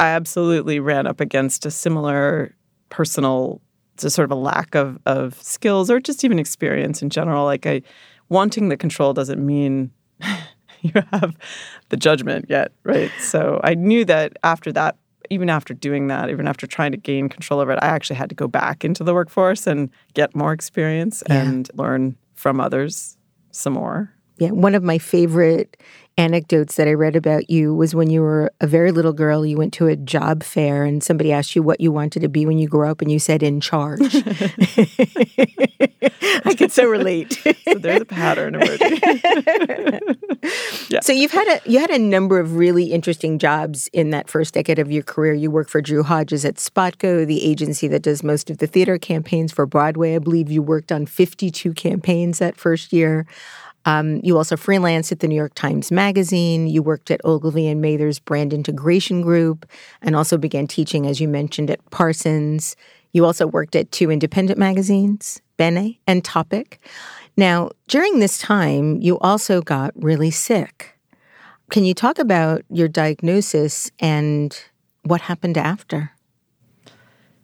[0.00, 2.54] I absolutely ran up against a similar
[2.90, 3.60] personal
[3.98, 7.44] to sort of a lack of of skills or just even experience in general.
[7.44, 7.82] Like I
[8.28, 9.90] wanting the control doesn't mean
[10.94, 11.36] you have
[11.88, 13.10] the judgment yet, right?
[13.20, 14.96] So I knew that after that
[15.30, 18.28] even after doing that, even after trying to gain control over it, I actually had
[18.28, 21.40] to go back into the workforce and get more experience Yeah.
[21.40, 23.16] and learn from others
[23.50, 24.12] some more.
[24.38, 25.76] Yeah, one of my favorite
[26.18, 29.56] anecdotes that I read about you was when you were a very little girl, you
[29.56, 32.58] went to a job fair and somebody asked you what you wanted to be when
[32.58, 34.00] you grew up and you said in charge.
[36.44, 37.32] I could so relate.
[37.64, 39.00] So there's a pattern emerging.
[40.90, 41.00] yeah.
[41.00, 44.54] So you've had a you had a number of really interesting jobs in that first
[44.54, 45.34] decade of your career.
[45.34, 48.98] You worked for Drew Hodges at Spotco, the agency that does most of the theater
[48.98, 50.14] campaigns for Broadway.
[50.14, 53.26] I believe you worked on 52 campaigns that first year.
[53.84, 56.66] Um, you also freelanced at the New York Times Magazine.
[56.66, 59.66] You worked at Ogilvy and Mather's Brand Integration Group,
[60.00, 62.76] and also began teaching, as you mentioned, at Parsons.
[63.12, 66.80] You also worked at two independent magazines, Bene and Topic.
[67.36, 70.98] Now, during this time, you also got really sick.
[71.70, 74.58] Can you talk about your diagnosis and
[75.04, 76.12] what happened after?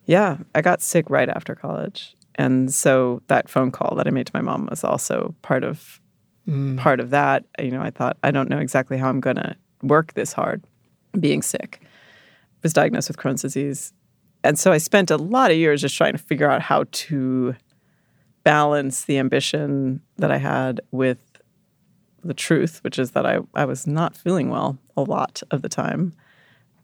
[0.05, 2.14] Yeah, I got sick right after college.
[2.35, 6.01] And so that phone call that I made to my mom was also part of
[6.48, 6.78] Mm.
[6.78, 7.44] part of that.
[7.58, 10.64] You know, I thought I don't know exactly how I'm going to work this hard
[11.18, 11.80] being sick.
[11.82, 11.87] I
[12.62, 13.92] Was diagnosed with Crohn's disease.
[14.42, 17.54] And so I spent a lot of years just trying to figure out how to
[18.44, 21.18] balance the ambition that I had with
[22.24, 25.68] the truth, which is that I, I was not feeling well a lot of the
[25.68, 26.14] time.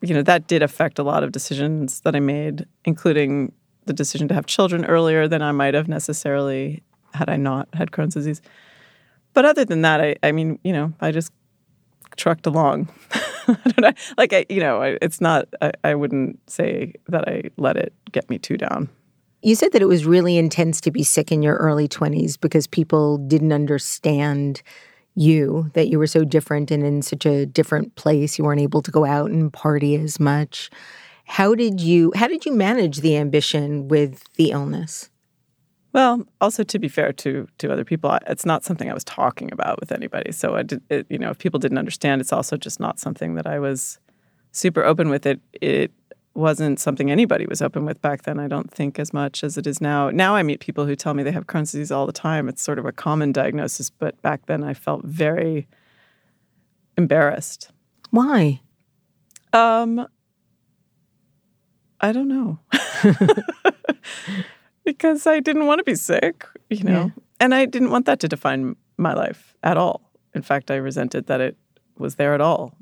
[0.03, 3.53] You know, that did affect a lot of decisions that I made, including
[3.87, 6.83] the decision to have children earlier than I might have necessarily
[7.15, 8.43] had I not had Crohn's disease.
[9.35, 11.33] But other than that, I, I mean, you know, I just
[12.17, 12.89] trucked along.
[13.49, 13.95] I.
[14.17, 17.93] Like, I, you know, I- it's not, I, I wouldn't say that I let it
[18.13, 18.89] get me too down.
[19.43, 22.67] You said that it was really intense to be sick in your early 20s because
[22.67, 24.63] people didn't understand
[25.15, 28.39] you, that you were so different and in such a different place.
[28.39, 30.71] You weren't able to go out and party as much.
[31.27, 35.11] How did you how did you manage the ambition with the illness?
[35.95, 39.53] Well, also to be fair to to other people, it's not something I was talking
[39.53, 40.33] about with anybody.
[40.33, 43.37] So I did, it, you know, if people didn't understand, it's also just not something
[43.37, 44.01] that I was
[44.51, 45.25] super open with.
[45.25, 45.93] It it
[46.35, 48.41] wasn't something anybody was open with back then.
[48.41, 50.11] I don't think as much as it is now.
[50.11, 52.49] Now I meet people who tell me they have Crohn's disease all the time.
[52.49, 55.69] It's sort of a common diagnosis, but back then I felt very
[56.99, 57.71] embarrassed.
[58.11, 58.61] Why?
[59.53, 60.09] Um,
[62.01, 62.59] I don't know.
[64.85, 68.29] because I didn't want to be sick, you know, and I didn't want that to
[68.29, 70.11] define my life at all.
[70.35, 71.57] In fact, I resented that it
[71.99, 72.75] was there at all.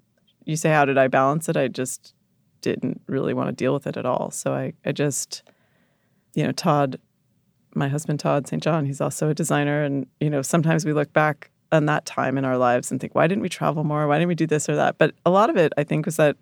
[0.44, 1.56] You say, how did I balance it?
[1.56, 2.14] I just
[2.60, 4.30] didn't really want to deal with it at all.
[4.30, 5.42] So I, I just,
[6.34, 6.98] you know, Todd,
[7.74, 8.62] my husband, Todd St.
[8.62, 9.82] John, he's also a designer.
[9.82, 13.14] And, you know, sometimes we look back on that time in our lives and think,
[13.14, 14.06] why didn't we travel more?
[14.06, 14.98] Why didn't we do this or that?
[14.98, 16.36] But a lot of it, I think, was that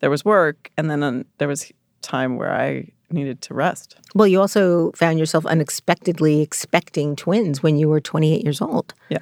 [0.00, 3.96] there was work and then um, there was time where I needed to rest.
[4.14, 8.94] Well, you also found yourself unexpectedly expecting twins when you were 28 years old.
[9.08, 9.18] Yeah.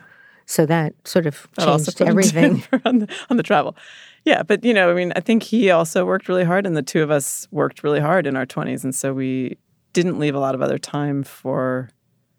[0.46, 2.64] So that sort of changed everything.
[2.84, 3.76] on the, on the travel.
[4.24, 6.82] Yeah, but you know, I mean, I think he also worked really hard, and the
[6.82, 9.58] two of us worked really hard in our twenties, and so we
[9.92, 11.90] didn't leave a lot of other time for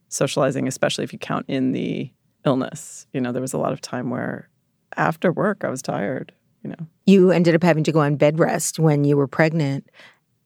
[0.10, 2.10] socializing, especially if you count in the
[2.46, 3.08] illness.
[3.14, 4.50] You know, there was a lot of time where
[4.96, 6.32] after work I was tired.
[6.64, 9.90] You know, You ended up having to go on bed rest when you were pregnant.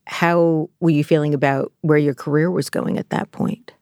[0.08, 3.74] How were you feeling about where your career was going at that point?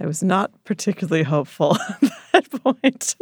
[0.00, 3.14] I was not particularly hopeful at that point.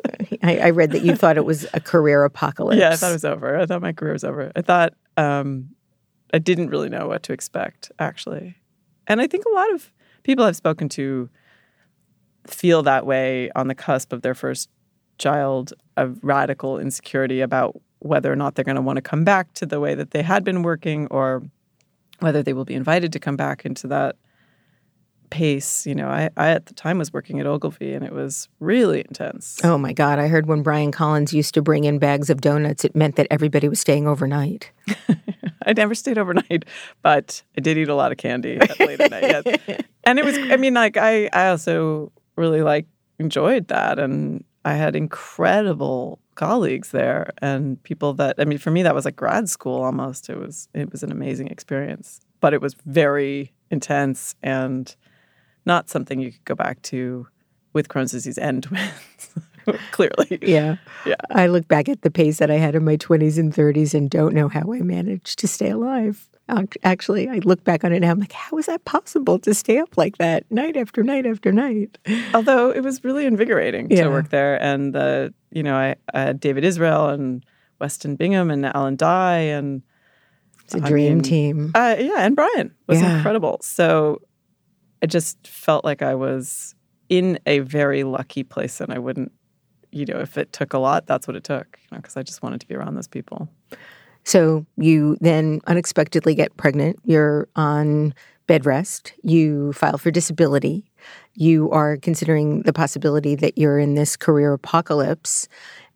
[0.42, 2.78] I, I read that you thought it was a career apocalypse.
[2.78, 3.58] Yeah, I thought it was over.
[3.58, 4.52] I thought my career was over.
[4.54, 5.70] I thought um,
[6.32, 8.56] I didn't really know what to expect, actually.
[9.08, 11.28] And I think a lot of people I've spoken to
[12.46, 14.68] feel that way on the cusp of their first
[15.18, 19.52] child of radical insecurity about whether or not they're going to want to come back
[19.54, 21.42] to the way that they had been working or
[22.20, 24.16] whether they will be invited to come back into that
[25.30, 25.86] pace.
[25.86, 29.00] You know, I, I at the time was working at Ogilvy and it was really
[29.00, 29.60] intense.
[29.64, 30.18] Oh my God.
[30.18, 33.26] I heard when Brian Collins used to bring in bags of donuts, it meant that
[33.30, 34.70] everybody was staying overnight.
[35.66, 36.66] I never stayed overnight,
[37.02, 39.42] but I did eat a lot of candy at late at night.
[39.56, 39.80] Yes.
[40.06, 42.84] And it was, I mean, like, I, I also really like
[43.18, 43.98] enjoyed that.
[43.98, 49.04] And I had incredible colleagues there and people that, I mean, for me, that was
[49.04, 50.28] like grad school almost.
[50.28, 54.94] It was, it was an amazing experience, but it was very intense and
[55.66, 57.26] not something you could go back to
[57.72, 59.34] with Crohn's disease and twins,
[59.90, 60.38] clearly.
[60.42, 60.76] Yeah.
[61.04, 61.14] Yeah.
[61.30, 64.08] I look back at the pace that I had in my 20s and 30s and
[64.08, 66.28] don't know how I managed to stay alive.
[66.50, 68.10] Ac- Actually, I look back on it now.
[68.10, 71.52] I'm like, how is that possible to stay up like that night after night after
[71.52, 71.96] night?
[72.34, 74.04] Although it was really invigorating Yeah.
[74.04, 77.44] to work there, and the you know I, I had David Israel and
[77.80, 79.82] Weston Bingham and Alan Dye, and
[80.64, 81.72] It's a dream mean, team.
[81.74, 83.16] Uh, yeah, and Brian was Yeah.
[83.16, 83.58] incredible.
[83.62, 84.20] So
[85.02, 86.74] I just felt like I was
[87.08, 89.32] in a very lucky place, and I wouldn't,
[89.92, 92.60] you know, if it took a lot, that's what it took, because I just wanted
[92.60, 93.48] to be around those people.
[94.24, 96.98] So you then unexpectedly get pregnant.
[97.04, 98.14] You're on
[98.46, 99.12] bed rest.
[99.22, 100.84] You file for disability.
[101.34, 105.48] You are considering the possibility that you're in this career apocalypse.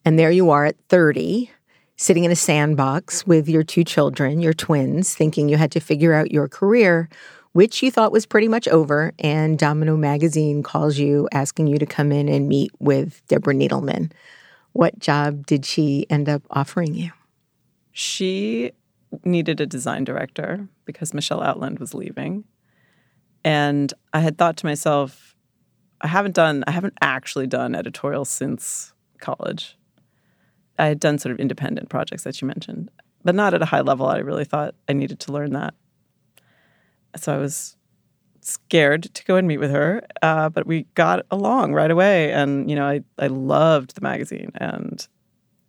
[0.05, 1.51] And there you are at 30,
[1.97, 6.15] sitting in a sandbox with your two children, your twins, thinking you had to figure
[6.15, 7.09] out your career,
[7.53, 9.13] which you thought was pretty much over.
[9.19, 14.13] And Domino Magazine calls you asking you to come in and meet with Deborah Needleman.
[14.73, 17.11] What job did she end up offering you?
[17.99, 18.71] She
[19.25, 22.45] needed a design director because Michele Outland was leaving.
[23.43, 25.35] And I had thought to myself,
[26.01, 29.77] I haven't done, I haven't actually done editorial since college.
[30.79, 32.89] I had done sort of independent projects that you mentioned,
[33.25, 34.07] but not at a high level.
[34.07, 35.75] I really thought I needed to learn that.
[37.17, 37.77] So I was
[38.43, 42.31] scared to go and meet with her, uh, but we got along right away.
[42.31, 44.53] And, you know, I, I loved the magazine.
[44.55, 45.05] And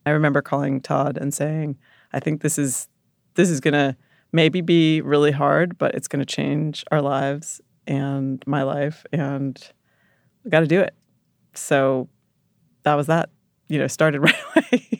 [0.06, 1.76] I remember calling Todd and saying,
[2.14, 2.88] I think this is
[3.36, 3.98] this is gonna
[4.32, 9.60] maybe be really hard, but it's gonna change our lives and my life, and
[10.44, 10.94] we got to do it.
[11.54, 12.08] So
[12.84, 13.30] that was that.
[13.68, 15.00] You know, started right away.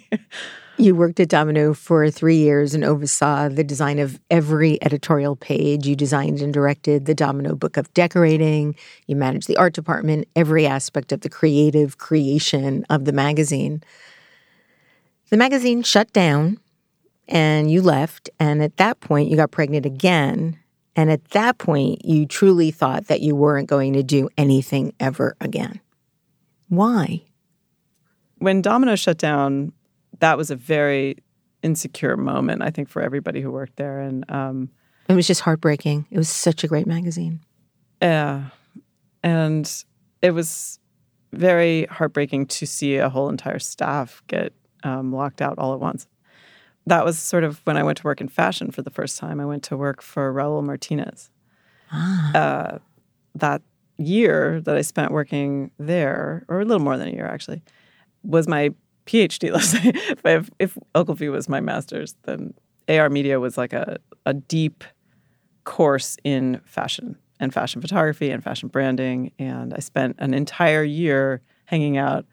[0.78, 5.86] You worked at Domino for three years and oversaw the design of every editorial page.
[5.86, 8.76] You designed and directed the Domino Book of Decorating.
[9.06, 13.84] You managed the art department, every aspect of the creative creation of the magazine.
[15.32, 16.60] The magazine shut down
[17.30, 18.30] and you left.
[18.40, 20.60] And at that point, you got pregnant again.
[20.96, 25.38] And at that point, you truly thought that you weren't going to do anything ever
[25.40, 25.80] again.
[26.68, 27.24] Why?
[28.40, 29.72] when Domino shut down,
[30.20, 31.18] that was a very
[31.62, 34.00] insecure moment, I think, for everybody who worked there.
[34.00, 34.70] And um,
[35.08, 36.08] It was just heartbreaking.
[36.10, 37.42] It was such a great magazine.
[38.02, 38.46] Yeah.
[39.24, 39.72] And
[40.22, 40.80] it was
[41.34, 46.08] very heartbreaking to see a whole entire staff get um, locked out all at once.
[46.86, 49.40] That was sort of when I went to work in fashion for the first time.
[49.40, 51.30] I went to work for Raul Martinez.
[51.92, 52.80] Uh,
[53.36, 53.62] that
[53.98, 57.62] year that I spent working there, or a little more than a year actually,
[58.24, 58.72] was my
[59.06, 59.52] PhD.
[59.54, 59.92] Let's say
[60.26, 62.54] if, if Ogilvy was my master's, then
[62.88, 64.84] AR Media was like a, a deep
[65.64, 69.32] course in fashion and fashion photography and fashion branding.
[69.40, 72.26] And I spent an entire year hanging out,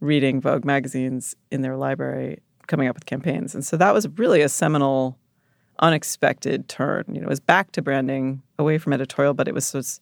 [0.00, 3.54] reading Vogue magazines in their library, coming up with campaigns.
[3.54, 5.18] And so that was really a seminal,
[5.80, 7.04] unexpected turn.
[7.08, 10.00] You know, it was back to branding, away from editorial, but it was, was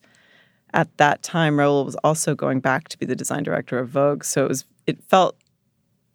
[0.73, 4.23] at that time, Raul was also going back to be the design director of Vogue.
[4.23, 5.37] So it was it felt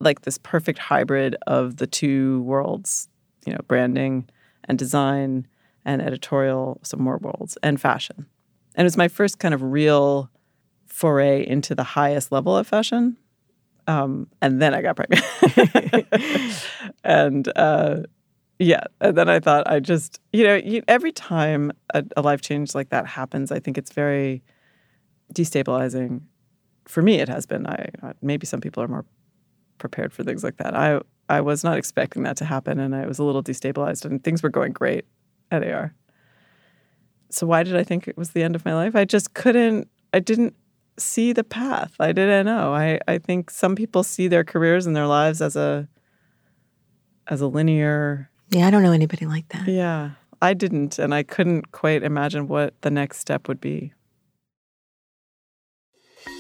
[0.01, 3.09] like this perfect hybrid of the two worlds,
[3.47, 4.29] you know, branding
[4.65, 5.47] and design
[5.85, 8.27] and editorial, some more worlds, and fashion.
[8.75, 10.31] And it was my first kind of real
[10.87, 13.17] foray into the highest level of fashion.
[13.87, 15.25] Um, and then I got pregnant.
[17.05, 18.03] and uh,
[18.59, 22.41] yeah, and then I thought I just, you know, you, every time a, a life
[22.41, 24.43] change like that happens, I think it's very
[25.35, 26.23] destabilizing.
[26.87, 27.67] For me, it has been.
[27.67, 27.91] I
[28.23, 29.05] maybe some people are more
[29.79, 30.75] prepared for things like that.
[30.75, 34.05] I I was not expecting that to happen, and I was a little destabilized.
[34.05, 35.05] And things were going great
[35.51, 35.95] at AR.
[37.29, 38.97] So why did I think it was the end of my life?
[38.97, 39.89] I just couldn't.
[40.13, 40.55] I didn't
[40.99, 41.95] see the path.
[42.01, 42.75] I didn't know.
[42.75, 45.89] I I think some people see their careers and their lives as a
[47.29, 49.67] as a linear Yeah, I don't know anybody like that.
[49.69, 53.93] yeah, I didn't, and I couldn't quite imagine what the next step would be.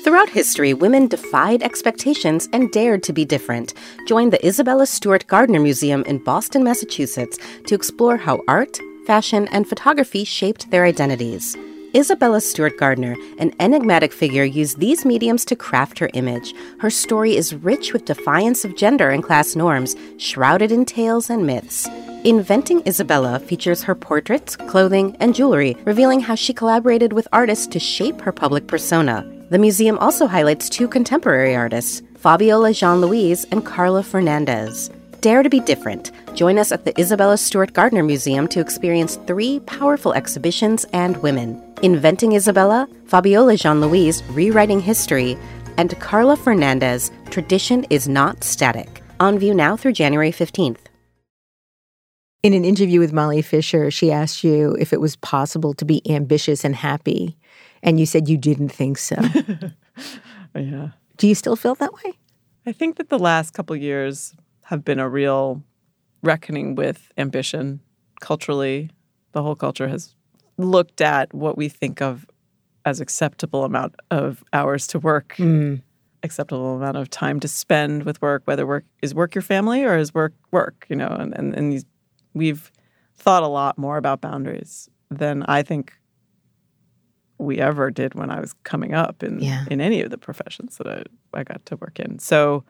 [0.05, 3.75] Throughout history, women defied expectations and dared to be different.
[4.07, 9.69] Join the Isabella Stewart Gardner Museum in Boston, Massachusetts to explore how art, fashion, and
[9.69, 11.57] photography shaped their identities.
[11.95, 16.55] Isabella Stewart Gardner, an enigmatic figure, used these mediums to craft her image.
[16.79, 21.47] Her story is rich with defiance of gender and class norms, shrouded in tales and
[21.47, 21.89] myths.
[22.25, 27.79] Inventing Isabella features her portraits, clothing, and jewelry, revealing how she collaborated with artists to
[27.79, 29.25] shape her public persona.
[29.51, 34.91] The museum also highlights two contemporary artists, Fabiola Jean Louis and Carla Fernandez.
[35.21, 36.11] Dare to be different.
[36.35, 41.66] Join us at the Isabella Stewart Gardner Museum to experience three powerful exhibitions and women
[41.83, 45.37] Inventing Isabella, Fabiola Jean Louis, Rewriting History,
[45.77, 49.03] and Carla Fernandez, Tradition is Not Static.
[49.21, 50.87] On view now through January 15th.
[52.43, 56.01] In an interview with Molly Fischer, she asked you if it was possible to be
[56.11, 57.37] ambitious and happy,
[57.83, 59.17] and you said you didn't think so.
[60.55, 60.91] Yeah.
[61.19, 62.15] Do you still feel that way?
[62.65, 65.63] I think that the last couple years have been a real
[66.23, 67.81] reckoning with ambition
[68.21, 68.91] culturally,
[69.33, 70.16] the whole culture has
[70.59, 72.27] looked at what we think of
[72.85, 75.83] as acceptable amount of hours to work, Mm.
[76.23, 79.97] acceptable amount of time to spend with work, whether work is work your family or
[79.97, 81.85] is work work, you know, and, and, and these,
[82.35, 82.71] we've
[83.17, 85.93] thought a lot more about boundaries than I think
[87.39, 89.65] we ever did when I was coming up in Yeah.
[89.71, 91.03] in any of the professions that I,
[91.39, 92.19] I got to work in.
[92.19, 92.65] So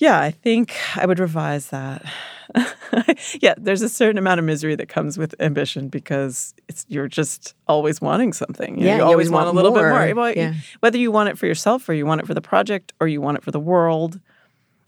[0.00, 2.02] yeah, I think I would revise that.
[3.40, 7.54] yeah, there's a certain amount of misery that comes with ambition because it's you're just
[7.68, 8.76] always wanting something.
[8.76, 9.82] You know, Yeah, you you always always want, want a little more.
[10.06, 10.24] bit more.
[10.24, 10.54] Well, Yeah.
[10.80, 13.20] Whether you want it for yourself or you want it for the project or you
[13.20, 14.18] want it for the world,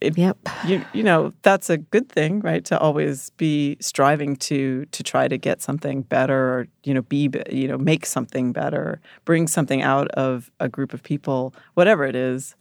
[0.01, 0.37] Yep.
[0.67, 2.65] you you know that's a good thing, right?
[2.65, 7.31] To always be striving to to try to get something better, or you know, be-
[7.53, 12.17] you know, make something better, bring something out of a group of people, whatever it
[12.17, 12.57] is,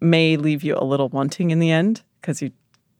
[0.00, 2.50] may leave you a little wanting in the end because you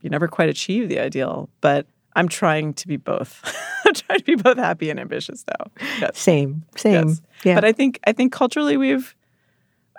[0.00, 1.48] you never quite achieve the ideal.
[1.60, 3.42] But I'm trying to be both.
[3.86, 5.70] I'm trying to be both happy and ambitious now.
[6.00, 6.18] Yes.
[6.18, 6.64] Same.
[6.76, 7.08] Same.
[7.08, 7.22] Yes.
[7.44, 7.54] Yeah.
[7.54, 9.14] But I think I think culturally we've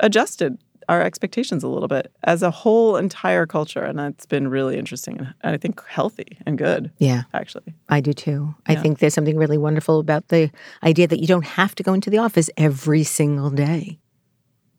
[0.01, 4.75] adjusted our expectations a little bit as a whole entire culture, and that's been really
[4.75, 6.91] interesting and I think healthy and good.
[6.97, 7.23] yeah.
[7.33, 8.55] Actually, I do too.
[8.65, 10.49] I think there's something really wonderful about the
[10.83, 13.99] idea that you don't have to go into the office every single day.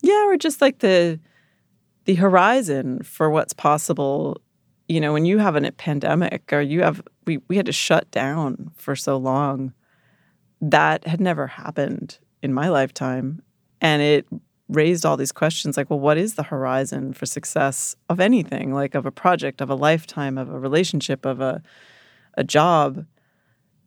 [0.02, 1.20] yeah, or just like the
[2.10, 4.40] the horizon for what's possible.
[4.88, 8.10] You know, when you have a pandemic or you have we we had to shut
[8.10, 9.72] down for so long,
[10.60, 13.42] that had never happened in my lifetime,
[13.80, 14.26] and it
[14.68, 18.74] raised all these questions like well what is the horizon for success of anything?
[18.74, 21.62] Like of a project of a lifetime of a relationship of a
[22.34, 23.06] a job?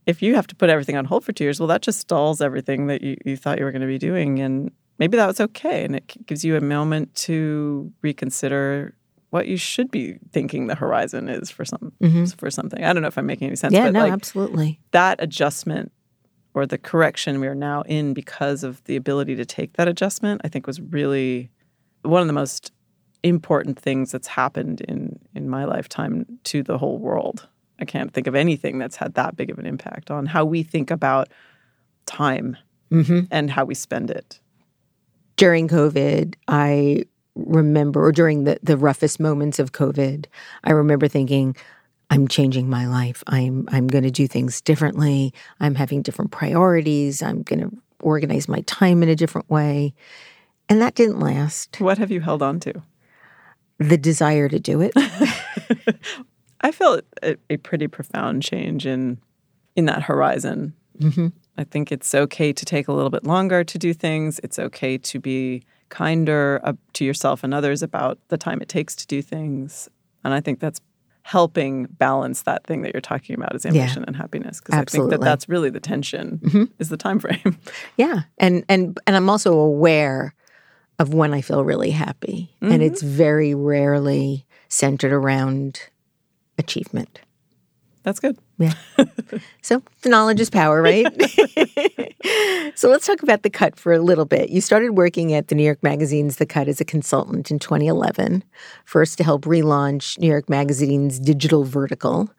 [0.06, 2.40] If you have to put everything on hold for two years well that just stalls
[2.40, 4.40] everything that you, you thought you were going to be doing.
[4.40, 8.96] And maybe that was okay and it gives you a moment to reconsider
[9.30, 12.26] what you should be thinking the horizon is for some mm-hmm.
[12.26, 14.80] for something i don't know if i'm making any sense yeah, no, like absolutely.
[14.92, 15.92] that adjustment
[16.54, 20.42] or the correction we are now in because of the ability to take that adjustment,
[20.44, 21.50] I think was really
[22.04, 22.72] one of the most
[23.24, 27.48] important things that's happened in in my lifetime to the whole world.
[27.80, 30.62] I can't think of anything that's had that big of an impact on how we
[30.64, 31.30] think about
[32.06, 32.58] time
[32.92, 33.22] mm-hmm.
[33.32, 34.40] and how we spend it.
[35.36, 37.06] During COVID, I
[37.36, 40.26] remember, or during the, the roughest moments of COVID,
[40.64, 41.56] I remember thinking,
[42.10, 43.24] I'm changing my life.
[43.28, 45.34] I'm I'm going to do things differently.
[45.60, 47.24] I'm having different priorities.
[47.24, 49.96] I'm going to organize my time in a different way.
[50.70, 51.80] And that didn't last.
[51.80, 52.84] What have you held on to?
[53.80, 54.94] The desire to do it.
[56.62, 59.18] I felt a, a pretty profound change in
[59.76, 60.74] in that horizon.
[61.00, 61.28] Mm-hmm.
[61.58, 64.40] I think it's okay to take a little bit longer to do things.
[64.44, 68.96] It's okay to be kinder uh, to yourself and others about the time it takes
[68.96, 69.90] to do things.
[70.24, 70.82] And I think that's
[71.22, 75.10] helping balance that thing that you're talking about is ambition and happiness because I think
[75.12, 77.58] that that's really the tension is the time frame.
[77.98, 78.22] Yeah.
[78.38, 80.34] And and and I'm also aware
[81.00, 82.56] of when I feel really happy.
[82.62, 85.82] And it's very rarely centered around
[86.58, 87.20] achievement.
[88.04, 88.38] That's good.
[88.58, 88.74] Yeah.
[89.62, 91.06] so the knowledge is power, right?
[92.76, 94.50] so let's talk about The Cut for a little bit.
[94.50, 98.44] You started working at the New York Magazine's The Cut as a consultant in 2011,
[98.86, 102.30] first to help relaunch New York Magazine's digital vertical.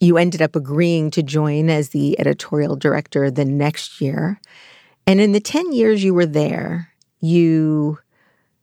[0.00, 4.40] You ended up agreeing to join as the editorial director the next year.
[5.06, 7.98] And in the 10 years you were there, you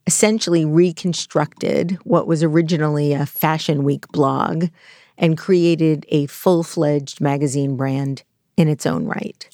[0.08, 4.66] essentially reconstructed what was originally a Fashion Week blog
[5.18, 8.24] and created a full fledged magazine brand
[8.58, 9.50] in its own right.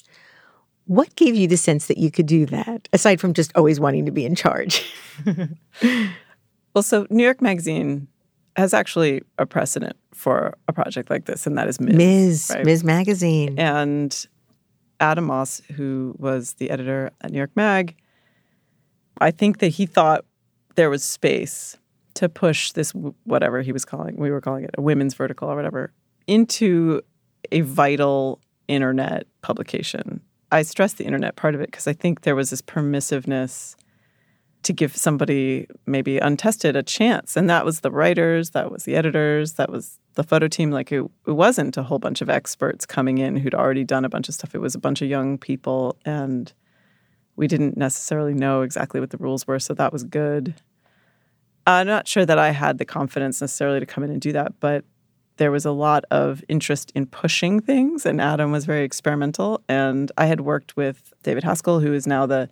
[0.86, 4.04] What gave you the sense that you could do that, aside from just always wanting
[4.06, 4.84] to be in charge?
[6.74, 8.08] Well, so New York Magazine
[8.56, 11.96] has actually a precedent for a project like this, and that is Ms.
[11.96, 12.52] Ms.
[12.54, 12.64] right?
[12.64, 12.84] Ms.
[12.84, 13.58] Magazine.
[13.58, 14.26] And
[15.00, 17.96] Adam Moss, who was the editor at New York Mag,
[19.20, 20.24] I think that he thought
[20.74, 21.76] there was space
[22.14, 22.92] to push this
[23.24, 25.92] whatever he was calling we were calling it a women's vertical or whatever
[26.26, 27.02] into
[27.50, 30.20] a vital internet publication.
[30.50, 33.74] I stress the internet part of it because I think there was this permissiveness
[34.62, 37.36] to give somebody maybe untested a chance.
[37.36, 40.70] And that was the writers, that was the editors, that was the photo team.
[40.70, 44.08] Like it, it wasn't a whole bunch of experts coming in who'd already done a
[44.08, 44.54] bunch of stuff.
[44.54, 46.52] It was a bunch of young people and
[47.34, 49.58] we didn't necessarily know exactly what the rules were.
[49.58, 50.54] So that was good.
[51.66, 54.58] I'm not sure that I had the confidence necessarily to come in and do that,
[54.60, 54.84] but
[55.36, 59.62] there was a lot of interest in pushing things, and Adam was very experimental.
[59.68, 62.48] And I had worked with David Haskell, who is now the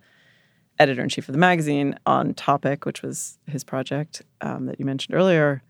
[0.79, 4.85] editor in chief of the magazine, on Topic, which was his project um, that you
[4.85, 5.61] mentioned earlier.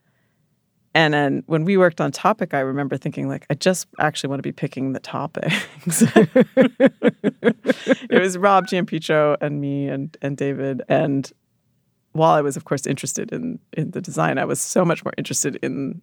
[0.94, 4.39] And then when we worked on topic, I remember thinking like, I just actually want
[4.39, 6.02] to be picking the topics.
[8.12, 10.82] it was Rob Giampietro and me and and David.
[10.89, 11.32] And
[12.14, 15.14] while I was of course interested in in the design, I was so much more
[15.18, 16.01] interested in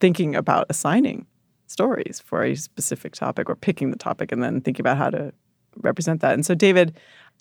[0.00, 1.26] thinking about assigning
[1.66, 5.32] stories for a specific topic or picking the topic and then thinking about how to
[5.82, 6.34] represent that.
[6.34, 6.96] And so David,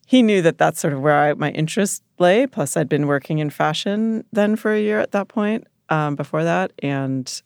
[0.06, 2.48] he knew that that's sort of where I, my interest lay.
[2.48, 6.44] Plus, I'd been working in fashion then for a year at that point um, before
[6.44, 6.72] that.
[6.80, 7.42] And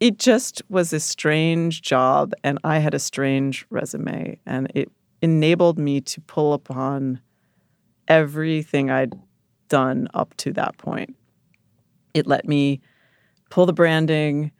[0.00, 2.32] it just was a strange job.
[2.42, 4.38] And I had a strange resume.
[4.44, 4.90] And it
[5.22, 7.20] enabled me to pull upon
[8.08, 9.14] everything I'd
[9.68, 11.16] done up to that point.
[12.12, 12.80] It let me
[13.50, 14.52] pull the branding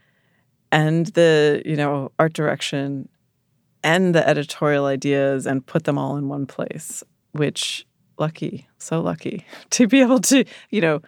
[0.73, 3.09] and the, you know, art direction
[3.83, 7.87] and the editorial ideas and put them all in one place, which
[8.19, 11.01] lucky, so lucky to be able to, you know,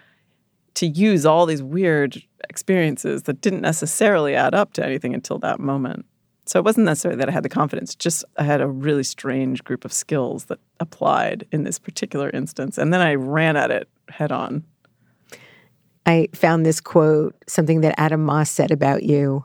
[0.74, 5.58] to use all these weird experiences that didn't necessarily add up to anything until that
[5.58, 6.04] moment.
[6.46, 9.64] So it wasn't necessarily that I had the confidence, just I had a really strange
[9.64, 12.78] group of skills that applied in this particular instance.
[12.78, 14.64] And then I ran at it head on.
[16.06, 19.44] I found this quote, something that Adam Moss said about you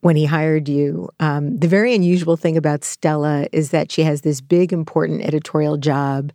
[0.00, 1.10] when he hired you.
[1.20, 5.76] Um, the very unusual thing about Stella is that she has this big, important editorial
[5.76, 6.32] job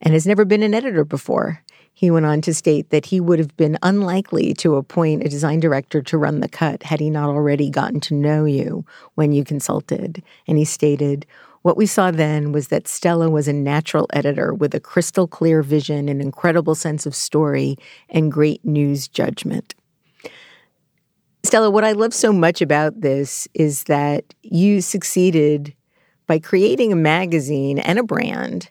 [0.00, 1.62] and has never been an editor before.
[1.92, 5.60] He went on to state that he would have been unlikely to appoint a design
[5.60, 8.84] director to run the cut had he not already gotten to know you
[9.16, 10.22] when you consulted.
[10.48, 11.26] And he stated,
[11.62, 15.62] What we saw then was that Stella was a natural editor with a crystal clear
[15.62, 17.76] vision, an incredible sense of story,
[18.08, 19.74] and great news judgment.
[21.42, 25.74] Stella, what I love so much about this is that you succeeded
[26.26, 28.70] by creating a magazine and a brand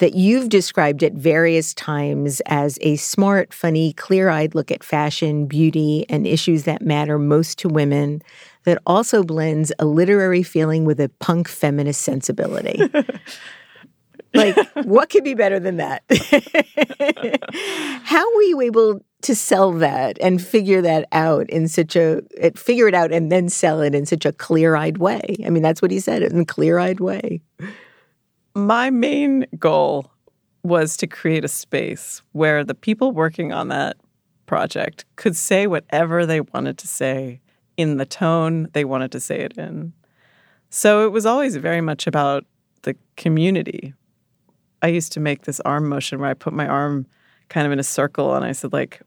[0.00, 5.46] that you've described at various times as a smart, funny, clear eyed look at fashion,
[5.46, 8.22] beauty, and issues that matter most to women
[8.64, 12.80] that also blends a literary feeling with a punk feminist sensibility.
[14.34, 16.02] like, what could be better than that?
[18.04, 22.22] How were you able to sell that and figure that out in such a
[22.56, 25.36] figure it out and then sell it in such a clear-eyed way.
[25.44, 27.42] I mean, that's what he said in a clear-eyed way.
[28.54, 30.10] My main goal
[30.62, 33.96] was to create a space where the people working on that
[34.46, 37.40] project could say whatever they wanted to say
[37.76, 39.92] in the tone they wanted to say it in.
[40.68, 42.44] So it was always very much about
[42.82, 43.94] the community.
[44.82, 47.06] I used to make this arm motion where I put my arm
[47.48, 49.00] kind of in a circle and I said like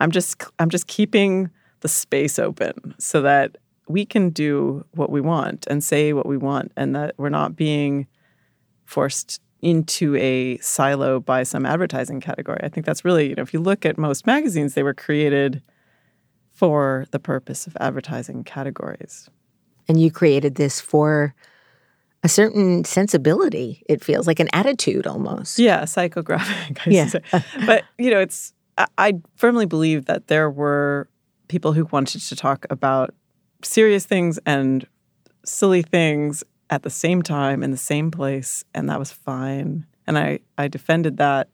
[0.00, 1.50] I'm just I'm just keeping
[1.80, 3.56] the space open so that
[3.88, 7.56] we can do what we want and say what we want and that we're not
[7.56, 8.06] being
[8.92, 12.60] forced into a silo by some advertising category.
[12.62, 15.62] I think that's really, you know, if you look at most magazines, they were created
[16.52, 19.30] for the purpose of advertising categories.
[19.88, 21.34] And you created this for
[22.22, 25.58] a certain sensibility, it feels like an attitude almost.
[25.58, 26.78] Yeah, psychographic.
[26.86, 27.42] I yeah.
[27.66, 28.52] but, you know, it's
[28.98, 31.08] I firmly believe that there were
[31.48, 33.14] people who wanted to talk about
[33.62, 34.86] serious things and
[35.44, 39.84] silly things at the same time in the same place, and that was fine.
[40.06, 41.48] And I, I defended that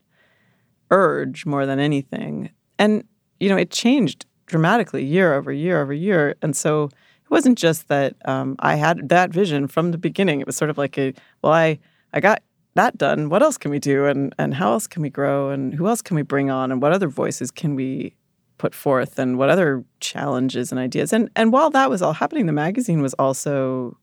[0.90, 2.50] urge more than anything.
[2.78, 3.02] And,
[3.40, 6.36] you know, it changed dramatically year over year over year.
[6.40, 10.40] And so it wasn't just that um, I had that vision from the beginning.
[10.40, 11.12] It was sort of like a,
[11.42, 11.78] well, I,
[12.12, 12.42] I got
[12.74, 15.74] that done, what else can we do and and how else can we grow and
[15.74, 18.14] who else can we bring on and what other voices can we
[18.56, 21.12] put forth and what other challenges and ideas.
[21.12, 23.96] And and while that was all happening, the magazine was also,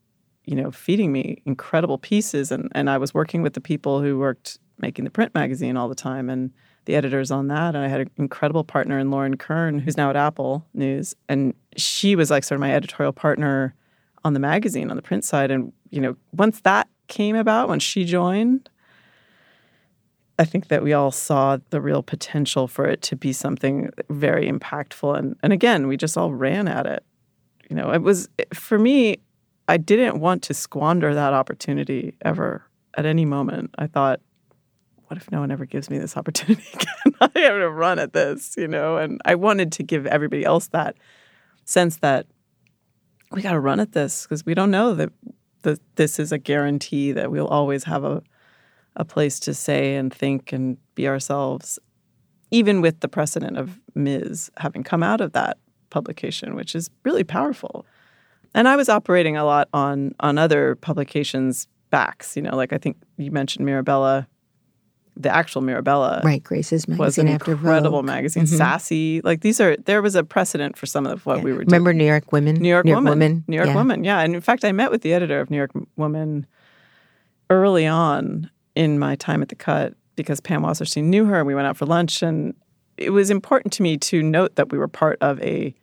[0.46, 4.18] you know, feeding me incredible pieces and and I was working with the people who
[4.18, 6.52] worked making the print magazine all the time and
[6.86, 7.76] the editors on that.
[7.76, 11.16] And I had an incredible partner in Lauren Kern, who's now at Apple News.
[11.28, 13.74] And she was like sort of my editorial partner
[14.24, 15.52] on the magazine on the print side.
[15.52, 18.70] And, you know, once that came about when she joined,
[20.38, 24.52] I think that we all saw the real potential for it to be something very
[24.52, 25.18] impactful.
[25.18, 27.04] And, and again, we just all ran at it.
[27.70, 29.18] You know, it was, for me,
[29.68, 32.64] I didn't want to squander that opportunity ever
[32.96, 33.72] at any moment.
[33.78, 34.22] I thought,
[35.08, 37.16] what if no one ever gives me this opportunity again?
[37.20, 38.98] I have to run at this, you know?
[38.98, 40.96] And I wanted to give everybody else that
[41.66, 42.28] sense that
[43.32, 45.12] we got to run at this because we don't know that
[45.64, 48.22] that this is a guarantee that we'll always have a
[48.96, 51.78] a place to say and think and be ourselves,
[52.52, 54.50] even with the precedent of Ms.
[54.58, 55.58] having come out of that
[55.90, 57.86] publication, which is really powerful.
[58.56, 62.36] And I was operating a lot on on other publications' backs.
[62.36, 64.28] You know, like I think you mentioned Mirabella.
[65.18, 68.06] the actual Mirabella right, Grace's magazine was an after incredible Vogue.
[68.06, 68.56] magazine, mm-hmm.
[68.56, 69.22] sassy.
[69.22, 71.68] Like these are there was a precedent for some of what we were doing.
[71.68, 72.56] Remember New York Women?
[72.56, 73.44] New York, Woman.
[73.48, 73.76] New York yeah.
[73.76, 74.04] Woman.
[74.04, 74.20] Yeah.
[74.20, 76.46] And in fact, I met with the editor of New York Woman
[77.50, 81.56] early on in my time at the Cut because Pam Wasserstein knew her and we
[81.56, 82.22] went out for lunch.
[82.22, 82.54] And
[82.98, 85.74] it was important to me to note that we were part of a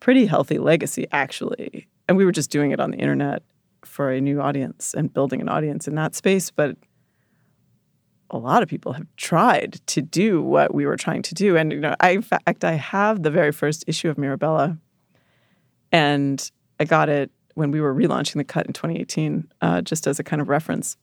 [0.00, 1.88] pretty healthy legacy, actually.
[2.10, 3.44] And we were just doing it on the internet
[3.84, 6.50] for a new audience and building an audience in that space.
[6.50, 6.76] But
[8.30, 11.56] a lot of people have tried to do what we were trying to do.
[11.56, 14.76] And you know, I in fact I have the very first issue of Mirabella,
[15.92, 16.50] and
[16.80, 20.24] I got it when we were relaunching the cut in 2018, uh, just as a
[20.24, 20.96] kind of reference.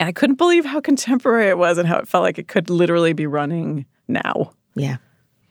[0.00, 2.70] And I couldn't believe how contemporary it was and how it felt like it could
[2.70, 4.52] literally be running now.
[4.74, 4.96] Yeah.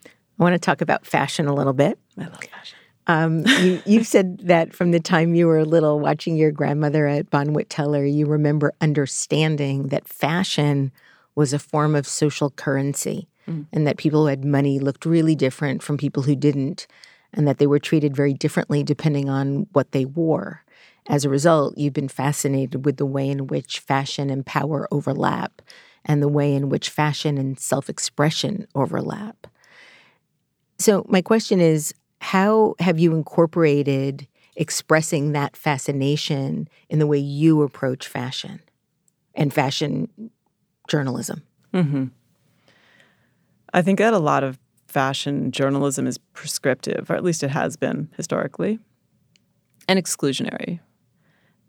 [0.03, 1.99] I want to talk about fashion a little bit.
[2.17, 2.77] I love fashion.
[3.07, 7.29] Um, you, you've said that from the time you were little, watching your grandmother at
[7.29, 10.91] Bonwit Teller, you remember understanding that fashion
[11.33, 13.27] was a form of social currency
[13.71, 16.85] and that people who had money looked really different from people who didn't,
[17.33, 20.63] and that they were treated very differently depending on what they wore.
[21.07, 25.61] As a result, you've been fascinated with the way in which fashion and power overlap
[26.03, 29.47] and the way in which fashion and self expression overlap.
[30.77, 37.61] So, my question is how have you incorporated expressing that fascination in the way you
[37.61, 38.59] approach fashion
[39.35, 40.31] and fashion
[40.87, 41.43] journalism?
[41.73, 42.05] Mm-hmm.
[43.73, 44.57] I think that a lot of
[44.87, 48.79] fashion journalism is prescriptive, or at least it has been historically,
[49.87, 50.79] and exclusionary.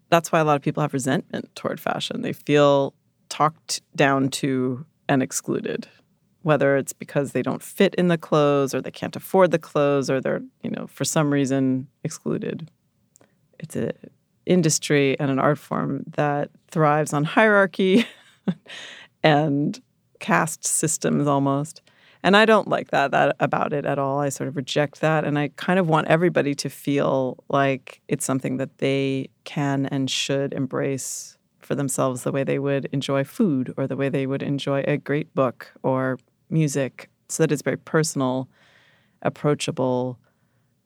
[0.09, 2.21] That's why a lot of people have resentment toward fashion.
[2.21, 2.95] They feel
[3.27, 5.87] talked down to and excluded,
[6.41, 10.09] whether it's because they don't fit in the clothes or they can't afford the clothes
[10.09, 12.69] or they're, you know, for some reason excluded.
[13.59, 13.91] It's an
[14.45, 18.05] industry and an art form that thrives on hierarchy
[19.23, 19.81] and
[20.19, 21.81] caste systems almost.
[22.21, 24.19] And I don't like that, that about it at all.
[24.19, 25.23] I sort of reject that.
[25.23, 30.09] And I kind of want everybody to feel like it's something that they can and
[30.09, 34.43] should embrace for themselves the way they would enjoy food or the way they would
[34.43, 36.17] enjoy a great book or
[36.49, 37.09] music.
[37.31, 38.49] So that it's very personal,
[39.21, 40.17] approachable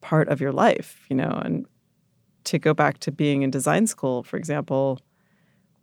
[0.02, 1.42] part of your life, you know.
[1.44, 1.66] And
[2.44, 5.00] to go back to being in design school, for example,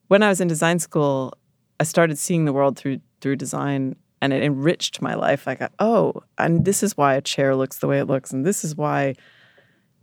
[0.08, 1.32] when I was in design school,
[1.78, 5.46] I started seeing the world through through design and it enriched my life.
[5.46, 8.64] Got, oh, and this is why a chair looks the way it looks, and this
[8.64, 9.14] is why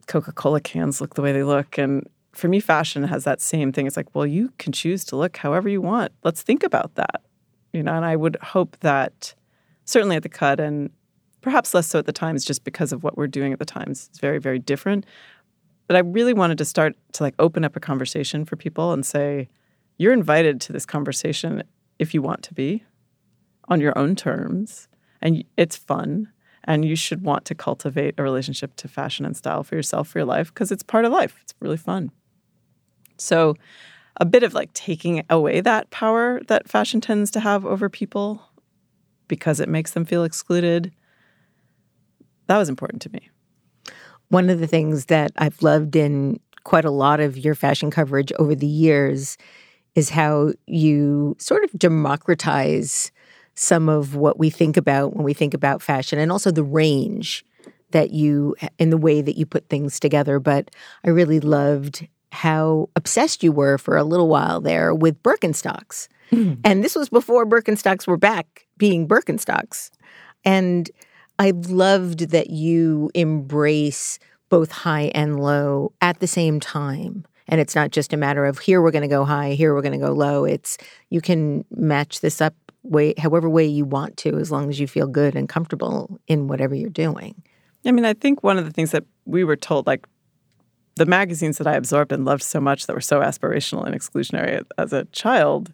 [0.08, 1.78] Coca-Cola cans look the way they look.
[1.78, 3.86] And for me, fashion has that same thing.
[3.86, 6.14] It's like, well, you can choose to look however you want.
[6.24, 7.22] Let's think about that.
[7.74, 9.36] You know, and I would hope that
[9.88, 10.92] certainly at the cut and
[11.42, 14.08] perhaps less so at the times just because of what we're doing at the times.
[14.12, 15.06] It's very, very different.
[15.88, 19.06] But I really wanted to start to like open up a conversation for people and
[19.06, 19.50] say,
[19.98, 21.64] you're invited to this conversation
[21.98, 22.84] if you want to be
[23.70, 24.88] on your own terms
[25.22, 26.30] and it's fun
[26.66, 30.20] and you should want to cultivate a relationship to fashion and style for yourself for
[30.20, 32.12] your life because it's part of life it's really fun
[33.18, 33.56] so
[34.18, 38.42] a bit of like taking away that power that fashion tends to have over people
[39.28, 40.92] because it makes them feel excluded
[42.48, 43.30] that was important to me.
[44.30, 48.32] One of the things that I've loved in quite a lot of your fashion coverage
[48.40, 49.38] over the years
[49.96, 53.12] is how you sort of democratize
[53.56, 57.46] some of what we think about when we think about fashion and also the range
[57.92, 60.40] that you in the way that you put things together.
[60.40, 60.70] But
[61.06, 66.10] i really loved how obsessed you were for a little while there with birkenstocks.
[66.32, 66.60] Mm.
[66.66, 69.90] And this was before birkenstocks were back being birkenstocks.
[70.46, 70.90] And
[71.40, 74.18] i loved that you embrace
[74.50, 77.26] both high and low at the same time.
[77.50, 79.82] And it's not just a matter of here we're going to go high here we're
[79.82, 80.46] going to go low.
[80.46, 80.78] It's
[81.10, 84.88] you can match this up way however way you want to as long as you
[84.88, 87.42] feel good and comfortable in whatever you're doing.
[87.86, 90.08] I mean, I think one of the things that we were told, like
[90.96, 94.64] the magazines that I absorbed and loved so much that were so aspirational and exclusionary
[94.78, 95.74] as a child,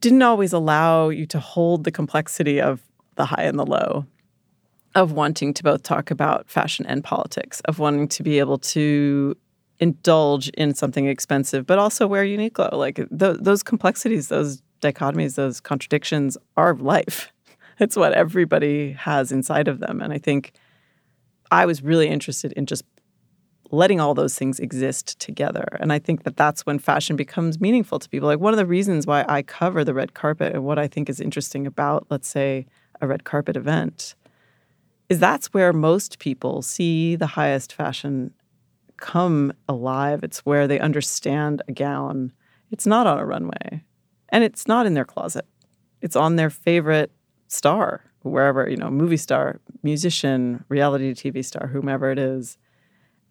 [0.00, 2.82] didn't always allow you to hold the complexity of
[3.16, 4.06] the high and the low,
[4.94, 9.36] of wanting to both talk about fashion and politics, of wanting to be able to
[9.80, 12.72] indulge in something expensive, but also wear Uniqlo.
[12.72, 17.32] Like th- those complexities, those dichotomies, those contradictions are life.
[17.80, 20.00] It's what everybody has inside of them.
[20.00, 20.52] And I think
[21.52, 22.82] I was really interested in just
[23.70, 25.66] letting all those things exist together.
[25.80, 28.28] And I think that that's when fashion becomes meaningful to people.
[28.28, 31.10] Like one of the reasons why I cover the red carpet and what I think
[31.10, 32.66] is interesting about, let's say,
[33.00, 34.14] a red carpet event
[35.08, 38.32] is that's where most people see the highest fashion
[38.96, 40.22] come alive.
[40.22, 42.32] It's where they understand a gown.
[42.70, 43.84] It's not on a runway.
[44.28, 45.46] And it's not in their closet.
[46.02, 47.10] It's on their favorite
[47.46, 52.58] star, wherever, you know, movie star, musician, reality TV star, whomever it is.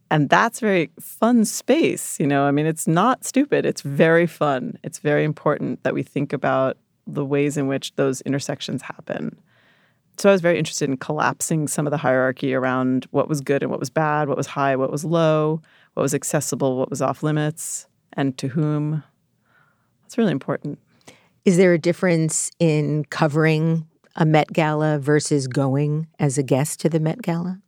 [0.10, 2.44] And that's very fun space, you know.
[2.44, 3.66] I mean, it's not stupid.
[3.66, 4.78] It's very fun.
[4.84, 9.38] It's very important that we think about the ways in which those intersections happen.
[10.18, 13.62] So I was very interested in collapsing some of the hierarchy around what was good
[13.62, 15.62] and what was bad, what was high, what was low,
[15.94, 19.04] what was accessible, what was off limits, and to whom.
[20.04, 20.80] That's really important.
[21.46, 26.90] Is there a difference in covering a Met Gala versus going as a guest to
[26.90, 27.62] the Met Gala?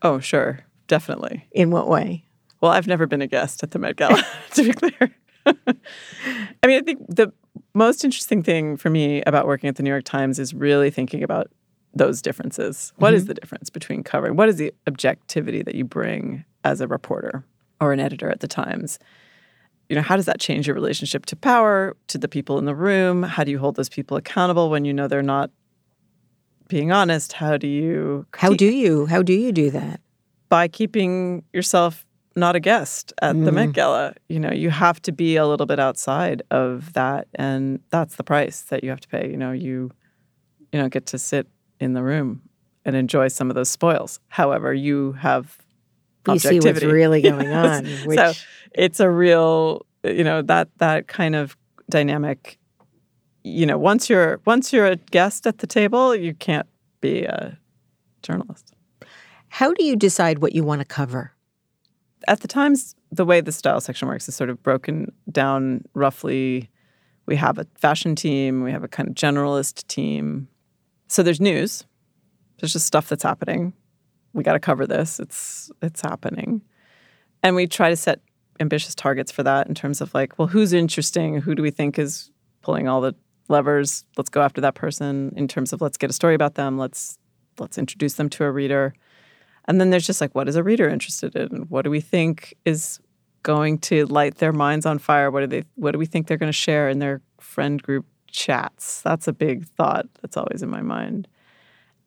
[0.00, 0.60] Oh, sure.
[0.88, 1.46] Definitely.
[1.52, 2.24] In what way?
[2.60, 4.22] Well, I've never been a guest at the Met Gala,
[4.54, 5.14] to be clear.
[5.46, 7.32] I mean, I think the
[7.74, 11.22] most interesting thing for me about working at the New York Times is really thinking
[11.22, 11.50] about
[11.94, 12.92] those differences.
[12.96, 13.16] What mm-hmm.
[13.16, 14.36] is the difference between covering?
[14.36, 17.44] What is the objectivity that you bring as a reporter
[17.80, 18.98] or an editor at the Times?
[19.88, 22.74] You know, how does that change your relationship to power, to the people in the
[22.74, 23.22] room?
[23.22, 25.50] How do you hold those people accountable when you know they're not
[26.68, 27.32] being honest?
[27.32, 28.50] How do you critique?
[28.50, 30.00] How do you how do you do that?
[30.48, 32.06] By keeping yourself
[32.38, 33.44] not a guest at mm.
[33.44, 33.74] the Met mm.
[33.74, 34.14] Gala.
[34.28, 38.24] You know, you have to be a little bit outside of that, and that's the
[38.24, 39.28] price that you have to pay.
[39.30, 39.90] You know, you
[40.72, 41.48] you know get to sit
[41.80, 42.42] in the room
[42.84, 44.20] and enjoy some of those spoils.
[44.28, 45.58] However, you have
[46.26, 47.86] you see what's really going on.
[48.04, 48.18] Which...
[48.18, 48.32] So
[48.74, 51.56] it's a real, you know, that that kind of
[51.90, 52.58] dynamic.
[53.44, 56.66] You know, once you're once you're a guest at the table, you can't
[57.00, 57.58] be a
[58.22, 58.74] journalist.
[59.48, 61.32] How do you decide what you want to cover?
[62.26, 66.70] At the Times, the way the style section works is sort of broken down roughly.
[67.26, 70.48] We have a fashion team, we have a kind of generalist team,
[71.08, 71.84] so there's news.
[72.60, 73.72] There's just stuff that's happening.
[74.34, 75.18] We got to cover this.
[75.18, 76.62] It's it's happening.
[77.42, 78.20] And we try to set
[78.60, 81.40] ambitious targets for that in terms of like, well, who's interesting?
[81.40, 82.30] Who do we think is
[82.62, 83.14] pulling all the
[83.48, 84.04] levers?
[84.16, 86.78] Let's go after that person in terms of let's get a story about them.
[86.78, 87.18] Let's
[87.58, 88.92] let's introduce them to a reader.
[89.68, 91.66] And then there's just like, what is a reader interested in?
[91.68, 92.98] What do we think is
[93.44, 95.30] going to light their minds on fire?
[95.30, 98.06] What do they what do we think they're going to share in their friend group
[98.30, 99.02] chats.
[99.02, 101.28] That's a big thought that's always in my mind.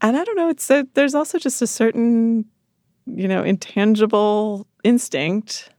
[0.01, 2.45] And I don't know, it's a, there's also just a certain,
[3.05, 5.69] you know, intangible instinct.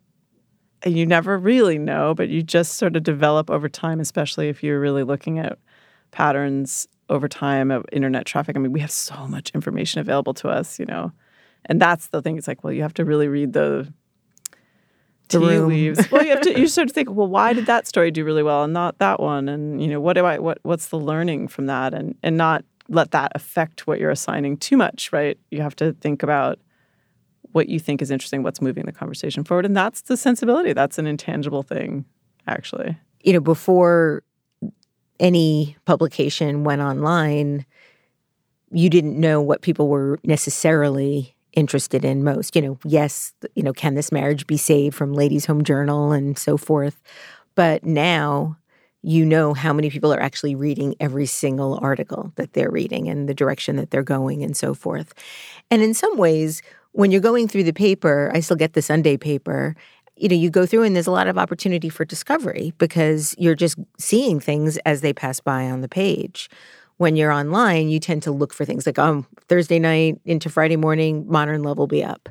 [0.84, 4.62] And you never really know, but you just sort of develop over time, especially if
[4.62, 5.58] you're really looking at
[6.10, 8.56] patterns over time of internet traffic.
[8.56, 11.12] I mean, we have so much information available to us, you know.
[11.66, 12.36] And that's the thing.
[12.36, 13.92] It's like, well, you have to really read the
[15.28, 15.68] tea room.
[15.68, 16.10] leaves.
[16.10, 18.42] well, you have to you sort of think, well, why did that story do really
[18.42, 19.48] well and not that one?
[19.48, 21.94] And you know, what do I what what's the learning from that?
[21.94, 25.38] And and not let that affect what you're assigning too much, right?
[25.50, 26.58] You have to think about
[27.52, 30.72] what you think is interesting, what's moving the conversation forward, and that's the sensibility.
[30.72, 32.04] That's an intangible thing,
[32.46, 32.96] actually.
[33.22, 34.22] You know, before
[35.20, 37.66] any publication went online,
[38.72, 42.56] you didn't know what people were necessarily interested in most.
[42.56, 46.38] You know, yes, you know, can this marriage be saved from Ladies Home Journal and
[46.38, 47.02] so forth?
[47.54, 48.56] But now
[49.02, 53.28] you know how many people are actually reading every single article that they're reading and
[53.28, 55.12] the direction that they're going and so forth.
[55.70, 59.16] And in some ways, when you're going through the paper, I still get the Sunday
[59.16, 59.74] paper.
[60.16, 63.56] You know, you go through and there's a lot of opportunity for discovery because you're
[63.56, 66.48] just seeing things as they pass by on the page
[66.98, 70.76] when you're online, you tend to look for things like, um, Thursday night into Friday
[70.76, 72.28] morning, modern love will be up.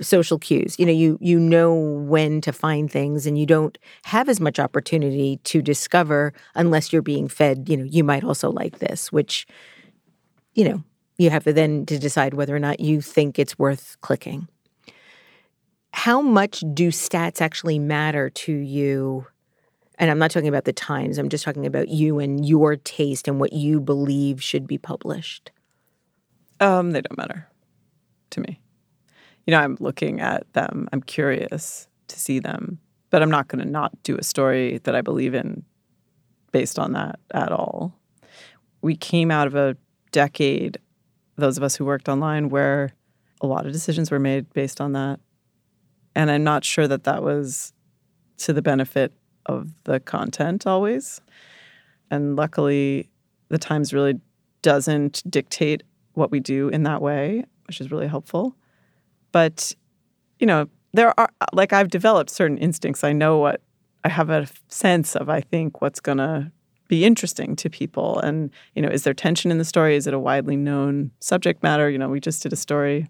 [0.00, 0.78] Social cues.
[0.78, 4.58] You know, you you know when to find things and you don't have as much
[4.58, 9.46] opportunity to discover unless you're being fed, you know, you might also like this, which,
[10.54, 10.82] you know,
[11.18, 14.48] you have to then to decide whether or not you think it's worth clicking.
[15.92, 19.26] How much do stats actually matter to you
[20.00, 23.28] and I'm not talking about the Times, I'm just talking about you and your taste
[23.28, 25.52] and what you believe should be published.
[26.58, 27.46] Um, they don't matter
[28.30, 28.60] to me.
[29.46, 32.78] You know, I'm looking at them, I'm curious to see them,
[33.10, 35.64] but I'm not going to not do a story that I believe in
[36.50, 37.94] based on that at all.
[38.80, 39.76] We came out of a
[40.12, 40.78] decade,
[41.36, 42.94] those of us who worked online, where
[43.42, 45.20] a lot of decisions were made based on that.
[46.14, 47.74] And I'm not sure that that was
[48.38, 49.12] to the benefit
[49.46, 51.20] of the content always.
[52.10, 53.08] And luckily,
[53.48, 54.20] the Times really
[54.62, 55.82] doesn't dictate
[56.14, 58.56] what we do in that way, which is really helpful.
[59.32, 59.74] But,
[60.38, 63.04] you know, there are, like, I've developed certain instincts.
[63.04, 63.62] I know what,
[64.04, 66.50] I have a sense of, I think, what's going to
[66.88, 68.18] be interesting to people.
[68.18, 69.94] And, you know, is there tension in the story?
[69.94, 71.88] Is it a widely known subject matter?
[71.88, 73.08] You know, we just did a story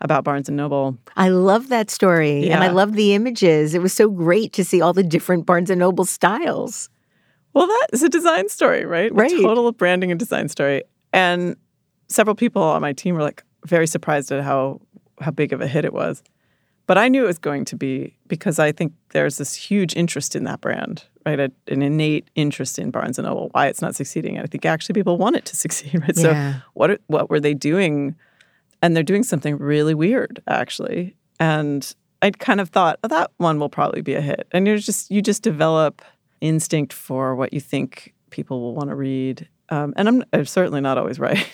[0.00, 0.98] about Barnes and Noble.
[1.16, 2.46] I love that story.
[2.46, 2.54] Yeah.
[2.54, 3.74] And I love the images.
[3.74, 6.88] It was so great to see all the different Barnes and Noble styles.
[7.54, 9.12] Well, that is a design story, right?
[9.14, 9.32] Right.
[9.32, 10.82] A total branding and design story.
[11.12, 11.56] And
[12.08, 14.80] several people on my team were like very surprised at how
[15.20, 16.22] how big of a hit it was.
[16.86, 20.36] But I knew it was going to be because I think there's this huge interest
[20.36, 21.40] in that brand, right?
[21.40, 24.36] A, an innate interest in Barnes and Noble, why it's not succeeding.
[24.36, 26.16] And I think actually people want it to succeed, right?
[26.16, 26.52] Yeah.
[26.54, 28.14] So what what were they doing?
[28.86, 31.16] And they're doing something really weird, actually.
[31.40, 34.46] And I kind of thought oh, that one will probably be a hit.
[34.52, 36.02] And you're just you just develop
[36.40, 39.48] instinct for what you think people will want to read.
[39.70, 41.44] Um, and I'm, I'm certainly not always right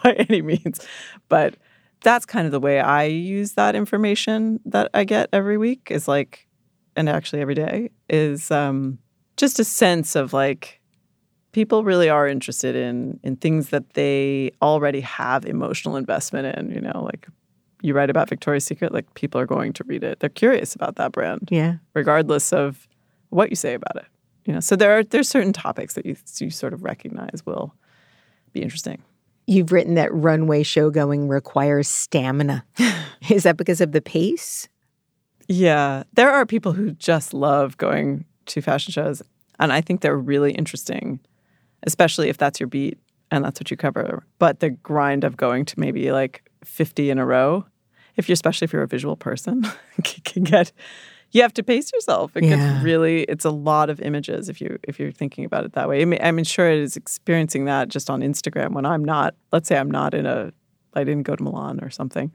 [0.00, 0.86] by any means,
[1.28, 1.56] but
[2.02, 6.06] that's kind of the way I use that information that I get every week is
[6.06, 6.46] like,
[6.94, 9.00] and actually every day is um,
[9.36, 10.80] just a sense of like
[11.56, 16.70] people really are interested in in things that they already have emotional investment in.
[16.70, 17.26] You know, like
[17.80, 20.20] you write about Victoria's Secret, like people are going to read it.
[20.20, 21.76] They're curious about that brand, Yeah.
[21.94, 22.86] regardless of
[23.30, 24.04] what you say about it.
[24.44, 27.72] You know, so there are there's certain topics that you you sort of recognize will
[28.52, 28.98] be interesting.
[29.46, 32.64] You've written that runway show going requires stamina.
[33.30, 34.68] Is that because of the pace?
[35.48, 39.22] Yeah, there are people who just love going to fashion shows,
[39.58, 41.20] and I think they're really interesting,
[41.86, 42.98] especially if that's your beat
[43.30, 44.24] and that's what you cover.
[44.38, 47.64] But the grind of going to maybe like 50 in a row,
[48.16, 49.64] if you're especially if you're a visual person,
[50.24, 50.72] can get
[51.32, 52.36] you have to pace yourself.
[52.36, 52.56] It Yeah.
[52.56, 55.88] gets really it's a lot of images if you if you're thinking about it that
[55.88, 56.00] way.
[56.00, 59.34] I mean, I'm sure it is experiencing that just on Instagram when I'm not.
[59.52, 60.52] Let's say I'm not in a
[60.94, 62.32] I didn't go to Milan or something.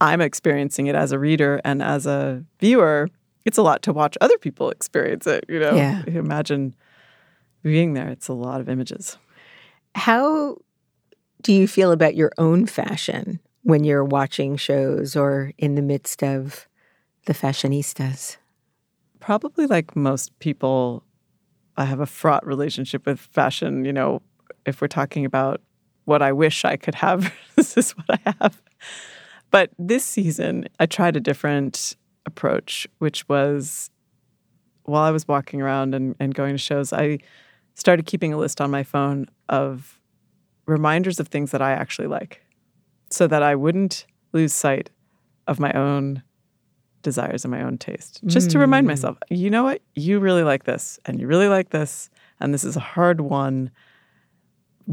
[0.00, 3.08] I'm experiencing it as a reader and as a viewer.
[3.44, 5.44] It's a lot to watch other people experience it.
[5.48, 6.02] You know, Yeah.
[6.06, 6.74] imagine
[7.64, 8.08] being there.
[8.08, 9.18] It's a lot of images.
[9.94, 10.58] How
[11.42, 16.22] do you feel about your own fashion when you're watching shows or in the midst
[16.22, 16.68] of
[17.26, 18.36] the fashionistas?
[19.18, 21.02] Probably like most people,
[21.76, 23.84] I have a fraught relationship with fashion.
[23.84, 24.22] You know,
[24.66, 25.60] if we're talking about
[26.04, 28.62] what I wish I could have, this is what I have.
[29.50, 31.96] But this season, I tried a different
[32.26, 33.90] approach, which was
[34.84, 37.18] while I was walking around and, and going to shows, I
[37.74, 40.00] started keeping a list on my phone of
[40.66, 42.42] reminders of things that I actually like
[43.10, 44.90] so that I wouldn't lose sight
[45.46, 46.22] of my own
[47.02, 48.20] desires and my own taste.
[48.26, 48.88] Just to remind hmm.
[48.88, 49.82] myself, you know what?
[49.94, 52.10] You really like this and you really like this.
[52.40, 53.70] And this is a hard one,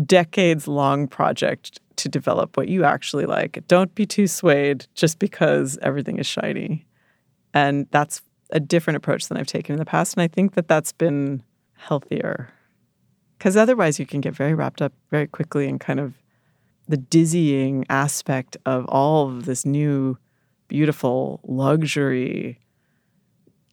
[0.06, 3.64] decades long project to develop what you actually like.
[3.68, 6.86] Don't be too swayed just because everything is shiny.
[7.54, 8.22] And that's
[8.52, 10.16] a different approach than I've taken in the past.
[10.16, 11.44] And I think that that's been
[11.76, 12.50] healthier
[13.42, 16.14] because otherwise you can get very wrapped up very quickly in kind of
[16.88, 20.16] the dizzying aspect of all of this new,
[20.68, 22.60] beautiful luxury,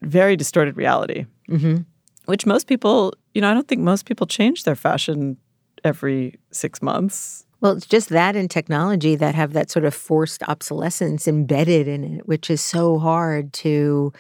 [0.01, 1.83] very distorted reality, Mm-hmm.
[2.25, 5.37] which most people, you know, I don't think most people change their fashion
[5.85, 7.45] every six months.
[7.61, 12.05] Well, it's just that and technology that have that sort of forced obsolescence embedded in
[12.05, 14.15] it, which is so hard to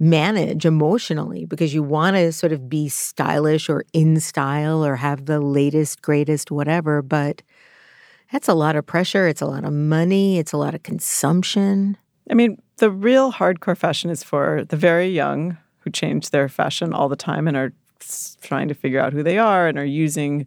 [0.00, 5.26] manage emotionally because you want to sort of be stylish or in style or have
[5.26, 7.02] the latest, greatest, whatever.
[7.02, 7.42] But
[8.32, 9.28] that's a lot of pressure.
[9.28, 10.38] It's a lot of money.
[10.38, 11.98] It's a lot of consumption.
[12.30, 16.94] I mean, the real hardcore fashion is for the very young who change their fashion
[16.94, 17.72] all the time and are
[18.40, 20.46] trying to figure out who they are and are using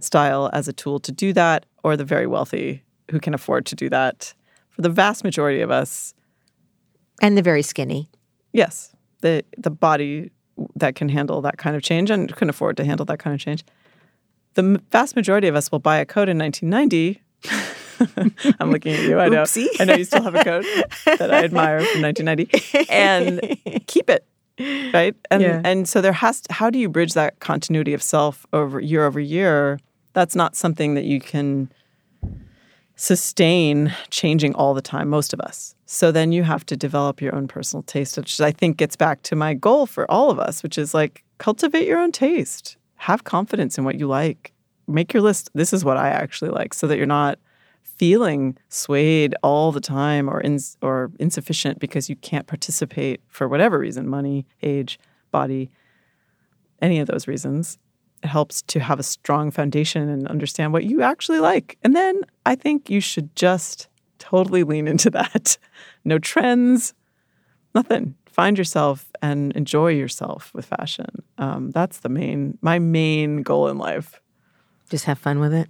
[0.00, 3.76] style as a tool to do that, or the very wealthy who can afford to
[3.76, 4.32] do that.
[4.70, 6.14] For the vast majority of us,
[7.20, 8.08] And the very skinny.
[8.52, 10.30] Yes, the the body
[10.76, 13.40] that can handle that kind of change and can afford to handle that kind of
[13.40, 13.64] change.
[14.54, 17.22] The vast majority of us will buy a coat in 1990.
[18.60, 19.18] I'm looking at you.
[19.18, 19.42] I know.
[19.44, 19.66] Oopsie.
[19.80, 20.64] I know you still have a coat
[21.06, 24.26] that I admire from 1990, and keep it
[24.92, 25.14] right.
[25.30, 25.60] And Yeah.
[25.64, 26.40] and so there has.
[26.42, 29.78] To, how do you bridge that continuity of self over year over year?
[30.14, 31.72] That's not something that you can
[32.96, 35.74] sustain changing all the time, most of us.
[35.86, 39.22] So then you have to develop your own personal taste, which I think gets back
[39.22, 42.76] to my goal for all of us, which is like cultivate your own taste.
[42.96, 44.52] Have confidence in what you like.
[44.86, 45.50] Make your list.
[45.54, 47.38] This is what I actually like, so that you're not
[47.82, 53.78] feeling swayed all the time or ins or insufficient because you can't participate for whatever
[53.78, 54.98] reason, money, age,
[55.30, 55.70] body,
[56.80, 57.78] any of those reasons.
[58.22, 61.76] It helps to have a strong foundation and understand what you actually like.
[61.82, 65.58] And then I think you should just totally lean into that.
[66.04, 66.94] No trends,
[67.74, 68.14] nothing.
[68.26, 71.22] Find yourself and enjoy yourself with fashion.
[71.38, 74.20] Um, that's the main, my main goal in life
[74.88, 75.68] Just have fun with it.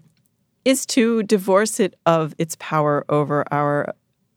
[0.65, 3.95] is to divorce it of its power over our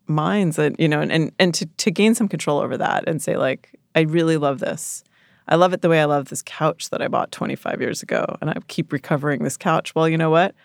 [0.08, 3.24] minds and you know and, and, and to, to gain some control over that and
[3.24, 5.04] say like i really love this
[5.48, 8.38] I love it the way I love this couch that I bought 25 years ago,
[8.42, 9.94] and I keep recovering this couch.
[9.94, 10.56] Well, you know what?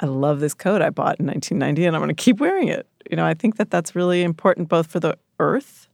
[0.00, 2.86] I love this coat I bought in 1990, and I'm going to keep wearing it.
[3.10, 5.88] You know, I think that that's really important both for the earth,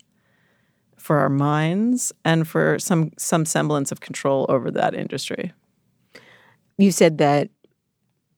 [0.97, 5.53] for our minds, and for some some semblance of control over that industry.
[6.79, 7.49] You said that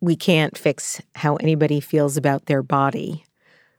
[0.01, 3.25] we can't fix how anybody feels about their body,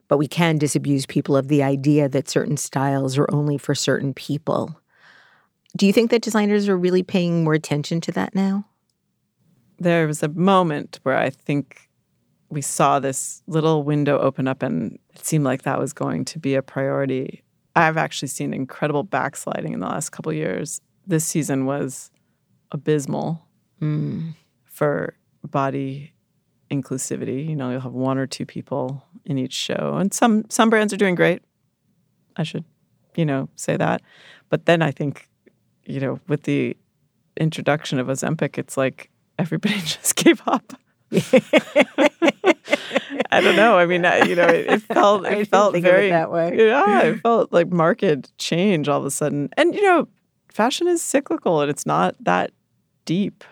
[0.09, 4.13] but we can disabuse people of the idea that certain styles are only for certain
[4.13, 4.79] people.
[5.77, 8.65] Do you think that designers are really paying more attention to that now?
[9.77, 11.89] There was a moment where I think
[12.49, 16.39] we saw this little window open up and it seemed like that was going to
[16.39, 17.43] be a priority.
[17.75, 20.81] I've actually seen incredible backsliding in the last couple years.
[21.07, 22.11] This season was
[22.71, 23.45] abysmal
[23.81, 24.35] Mm.
[24.65, 26.11] for body
[26.69, 27.47] inclusivity.
[27.47, 30.91] You know, you'll have one or two people in each show, and some some brands
[30.93, 31.41] are doing great.
[32.35, 32.65] I should,
[33.15, 34.01] you know, say that.
[34.49, 35.28] But then I think,
[35.89, 36.77] you know, with the
[37.37, 40.73] introduction of Ozempic, it's like everybody just gave up.
[43.31, 43.77] I don't know.
[43.77, 46.31] I mean, I- you know, it, it felt it didn't felt of it very that
[46.31, 46.55] way.
[46.57, 49.49] Yeah, it felt like market change all of a sudden.
[49.57, 50.07] And you know,
[50.51, 52.51] fashion is cyclical and it's not that
[53.05, 53.43] deep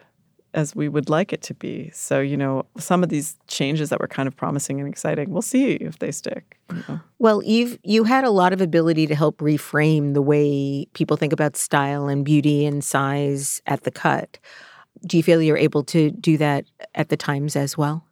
[0.57, 1.91] as we would like it to be.
[1.93, 5.43] So, you know, some of these changes that were kind of promising and exciting, we'll
[5.43, 6.57] see if they stick.
[6.73, 6.99] you know.
[7.19, 11.31] Well, you've you had a lot of ability to help reframe the way people think
[11.31, 14.39] about style and beauty and size at the cut.
[15.05, 18.03] Do you feel you're able to do that at the Times as well?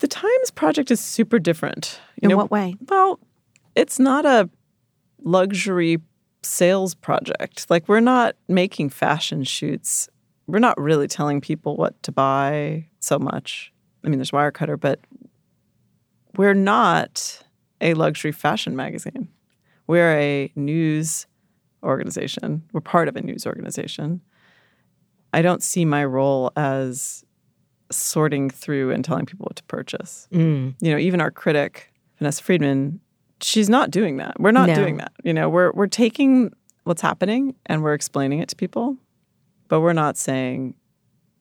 [0.00, 2.00] The Times project is super different.
[2.16, 2.74] You In know, what way?
[2.88, 3.20] Well,
[3.76, 4.50] it's not a
[5.22, 5.98] luxury
[6.42, 7.70] sales project.
[7.70, 10.08] Like we're not making fashion shoots.
[10.50, 13.72] We're not really telling people what to buy so much.
[14.04, 15.00] I mean, there's Wirecutter, but
[16.36, 17.42] we're not
[17.80, 19.28] a luxury fashion magazine.
[19.86, 21.26] We're a news
[21.82, 22.62] organization.
[22.72, 24.20] We're part of a news organization.
[25.32, 27.24] I don't see my role as
[27.90, 30.74] sorting through and telling people what to purchase Mm.
[30.80, 33.00] you know, even our critic, Vanessa Friedman,
[33.40, 34.38] she's not doing that.
[34.38, 34.74] We're not No.
[34.76, 35.12] doing that.
[35.24, 36.52] You know, we're we're taking
[36.84, 38.96] what's happening and we're explaining it to people,
[39.70, 40.74] but we're not saying,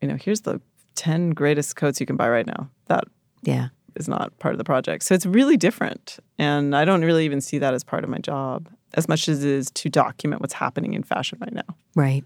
[0.02, 0.62] you know, here's the
[0.96, 2.70] 10 greatest coats you can buy right now.
[2.88, 3.04] That
[3.42, 3.70] Yeah.
[3.96, 5.04] is not part of the project.
[5.04, 6.20] So it's really different.
[6.38, 9.44] And I don't really even see that as part of my job as much as
[9.44, 11.76] it is to document what's happening in fashion right now.
[11.96, 12.24] Right.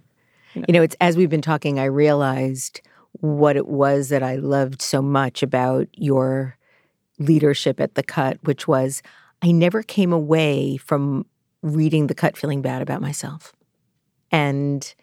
[0.54, 0.66] You know.
[0.68, 2.82] You know, it's as we've been talking, I realized
[3.20, 6.58] what it was that I loved so much about your
[7.20, 9.02] leadership at the cut, which was
[9.42, 11.26] I never came away from
[11.62, 13.54] reading the cut feeling bad about myself.
[14.32, 14.94] And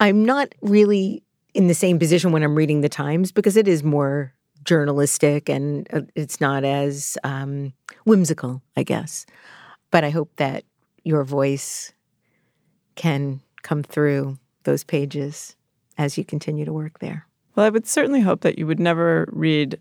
[0.00, 1.22] I'm not really
[1.54, 4.32] in the same position when I'm reading the Times because it is more
[4.64, 7.72] journalistic and uh, it's not as um,
[8.04, 9.26] whimsical, I guess.
[9.90, 10.64] But I hope that
[11.04, 11.92] your voice
[12.94, 15.56] can come through those pages
[15.98, 17.26] as you continue to work there.
[17.54, 19.78] Well, I would certainly hope that you would never read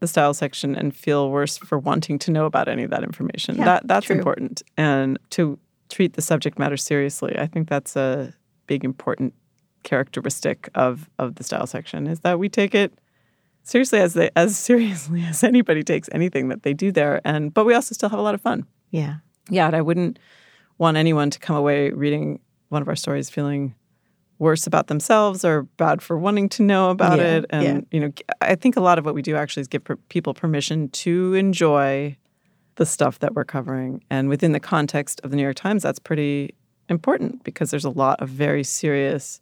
[0.00, 3.56] the style section and feel worse for wanting to know about any of that information.
[3.56, 4.16] Yeah, that that's true.
[4.16, 4.62] important.
[4.76, 8.34] And to treat the subject matter seriously, I think that's a
[8.68, 9.34] big important
[9.82, 12.92] characteristic of of the style section is that we take it
[13.62, 17.64] seriously as they as seriously as anybody takes anything that they do there and but
[17.66, 18.64] we also still have a lot of fun.
[18.90, 19.16] Yeah.
[19.50, 20.18] Yeah, and I wouldn't
[20.76, 22.38] want anyone to come away reading
[22.68, 23.74] one of our stories feeling
[24.38, 27.46] worse about themselves or bad for wanting to know about Yeah, it.
[27.50, 27.80] And yeah.
[27.90, 30.34] you know, I think a lot of what we do actually is give per- people
[30.34, 32.16] permission to enjoy
[32.76, 34.04] the stuff that we're covering.
[34.10, 36.54] And within the context of the New York Times, that's pretty
[36.88, 39.40] important because there's a lot of very serious,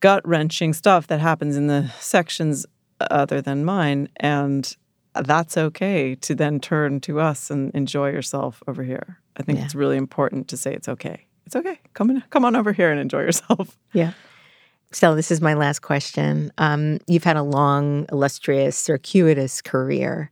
[0.00, 2.66] gut wrenching stuff that happens in the sections
[3.00, 4.08] other than mine.
[4.16, 4.74] And
[5.14, 9.18] that's okay to then turn to us and enjoy yourself over here.
[9.36, 9.64] I think Yeah.
[9.64, 11.26] it's really important to say it's okay.
[11.46, 11.78] It's okay.
[11.92, 13.76] Come in, come on over here and enjoy yourself.
[13.92, 14.12] Yeah.
[14.90, 16.52] Stella, this is my last question.
[16.58, 20.30] Um, you've had a long, illustrious, circuitous career,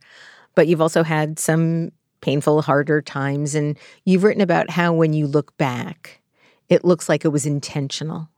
[0.54, 1.90] but you've also had some
[2.22, 3.54] painful, harder times.
[3.54, 6.22] And you've written about how when you look back,
[6.70, 8.30] it looks like it was intentional.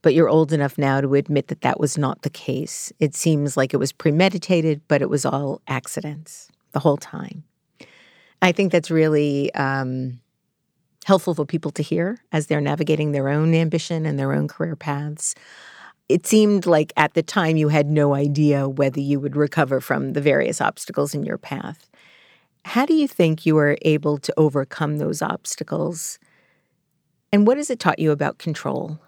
[0.00, 2.92] But you're old enough now to admit that that was not the case.
[2.98, 7.44] It seems like it was premeditated, but it was all accidents the whole time.
[8.40, 10.18] I think that's really um,
[11.04, 14.74] helpful for people to hear as they're navigating their own ambition and their own career
[14.74, 15.34] paths.
[16.08, 20.14] It seemed like at the time you had no idea whether you would recover from
[20.14, 21.88] the various obstacles in your path.
[22.64, 26.18] How do you think you were able to overcome those obstacles?
[27.32, 28.98] And what has it taught you about control?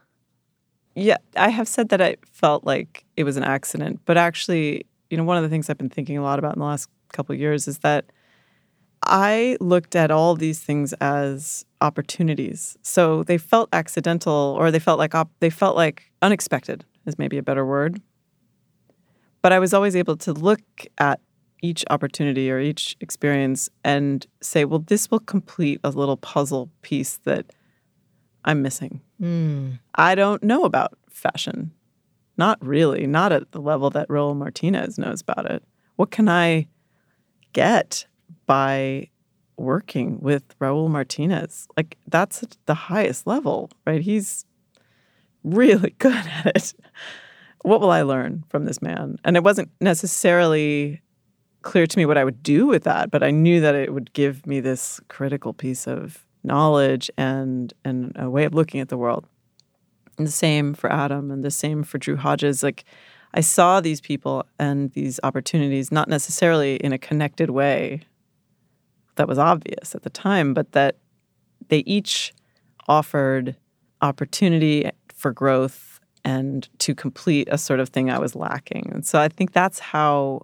[0.97, 5.17] Yeah, I have said that I felt like it was an accident, but actually, you
[5.17, 7.33] know, one of the things I've been thinking a lot about in the last couple
[7.33, 8.07] of years is that
[9.03, 12.77] I looked at all these things as opportunities.
[12.83, 17.37] So they felt accidental or they felt like op- they felt like unexpected is maybe
[17.39, 18.01] a better word.
[19.43, 20.63] But I was always able to look
[20.97, 21.21] at
[21.65, 27.17] each opportunity or each experience and say, well, this will complete a little puzzle piece
[27.25, 27.47] that
[28.45, 29.01] I'm missing.
[29.21, 29.79] Mm.
[29.95, 31.73] I don't know about fashion.
[32.37, 35.65] Not really, not at the level that Raul Martinez knows about it.
[35.97, 36.69] What can I
[37.55, 38.07] get
[38.45, 39.09] by
[39.57, 41.67] working with Raul Martinez?
[41.79, 44.03] Like, that's the highest level, right?
[44.03, 44.45] He's
[45.43, 46.75] really good at it.
[47.63, 49.17] What will I learn from this man?
[49.25, 51.01] And it wasn't necessarily
[51.65, 54.13] clear to me what I would do with that, but I knew that it would
[54.13, 58.99] give me this critical piece of knowledge and and a way of looking at the
[58.99, 59.27] world.
[60.17, 62.63] And the same for Adam and the same for Drew Hodges.
[62.63, 62.85] Like
[63.33, 68.03] I saw these people and these opportunities not necessarily in a connected way
[69.17, 70.99] that was obvious at the time, but that
[71.69, 72.33] they each
[72.87, 73.57] offered
[74.03, 78.91] opportunity for growth and to complete a sort of thing I was lacking.
[78.93, 80.43] And so I think that's how,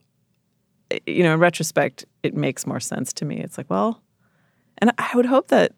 [1.06, 3.38] you know, in retrospect, it makes more sense to me.
[3.38, 4.02] It's like, well,
[4.78, 5.72] and I would hope that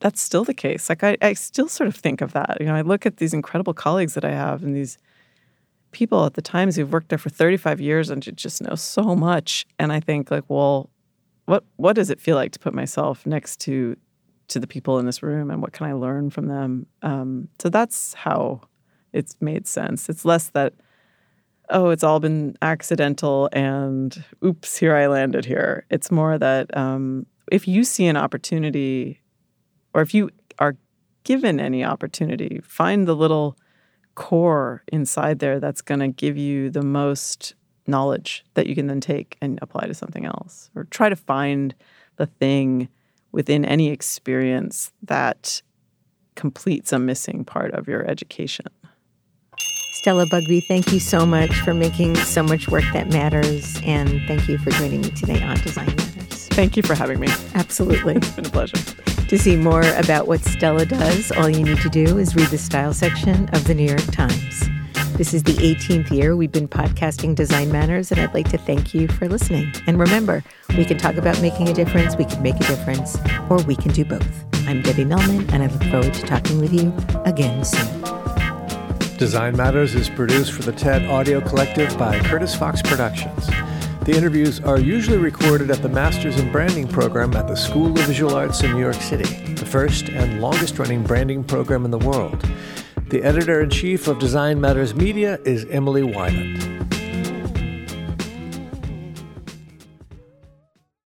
[0.00, 0.88] that's still the case.
[0.88, 2.58] Like I, I still sort of think of that.
[2.60, 4.98] You know, I look at these incredible colleagues that I have and these
[5.92, 9.66] people at the Times who've worked there for 35 years and just know so much.
[9.78, 10.90] And I think like, well,
[11.46, 13.96] what what does it feel like to put myself next to
[14.48, 16.86] to the people in this room and what can I learn from them?
[17.02, 18.62] Um, so that's how
[19.12, 20.08] it's made sense.
[20.08, 20.74] It's less that
[21.70, 25.84] oh, it's all been accidental and oops, here I landed here.
[25.90, 29.20] It's more that um, if you see an opportunity
[29.94, 30.76] or if you are
[31.24, 33.56] given any opportunity, find the little
[34.14, 37.54] core inside there that's going to give you the most
[37.86, 40.70] knowledge that you can then take and apply to something else.
[40.74, 41.74] Or try to find
[42.16, 42.88] the thing
[43.32, 45.62] within any experience that
[46.34, 48.66] completes a missing part of your education.
[50.06, 53.76] Stella Bugbee, thank you so much for making so much work that matters.
[53.82, 56.46] And thank you for joining me today on Design Matters.
[56.46, 57.26] Thank you for having me.
[57.56, 58.14] Absolutely.
[58.14, 58.76] it's been a pleasure.
[58.76, 62.56] To see more about what Stella does, all you need to do is read the
[62.56, 64.68] style section of the New York Times.
[65.16, 68.94] This is the 18th year we've been podcasting Design Matters, and I'd like to thank
[68.94, 69.72] you for listening.
[69.88, 70.44] And remember,
[70.78, 73.18] we can talk about making a difference, we can make a difference,
[73.50, 74.44] or we can do both.
[74.68, 76.94] I'm Debbie Millman, and I look forward to talking with you
[77.24, 78.25] again soon.
[79.16, 83.46] Design Matters is produced for the TED Audio Collective by Curtis Fox Productions.
[84.04, 88.06] The interviews are usually recorded at the Masters in Branding program at the School of
[88.06, 91.98] Visual Arts in New York City, the first and longest running branding program in the
[91.98, 92.46] world.
[93.08, 96.95] The editor in chief of Design Matters Media is Emily Weiland.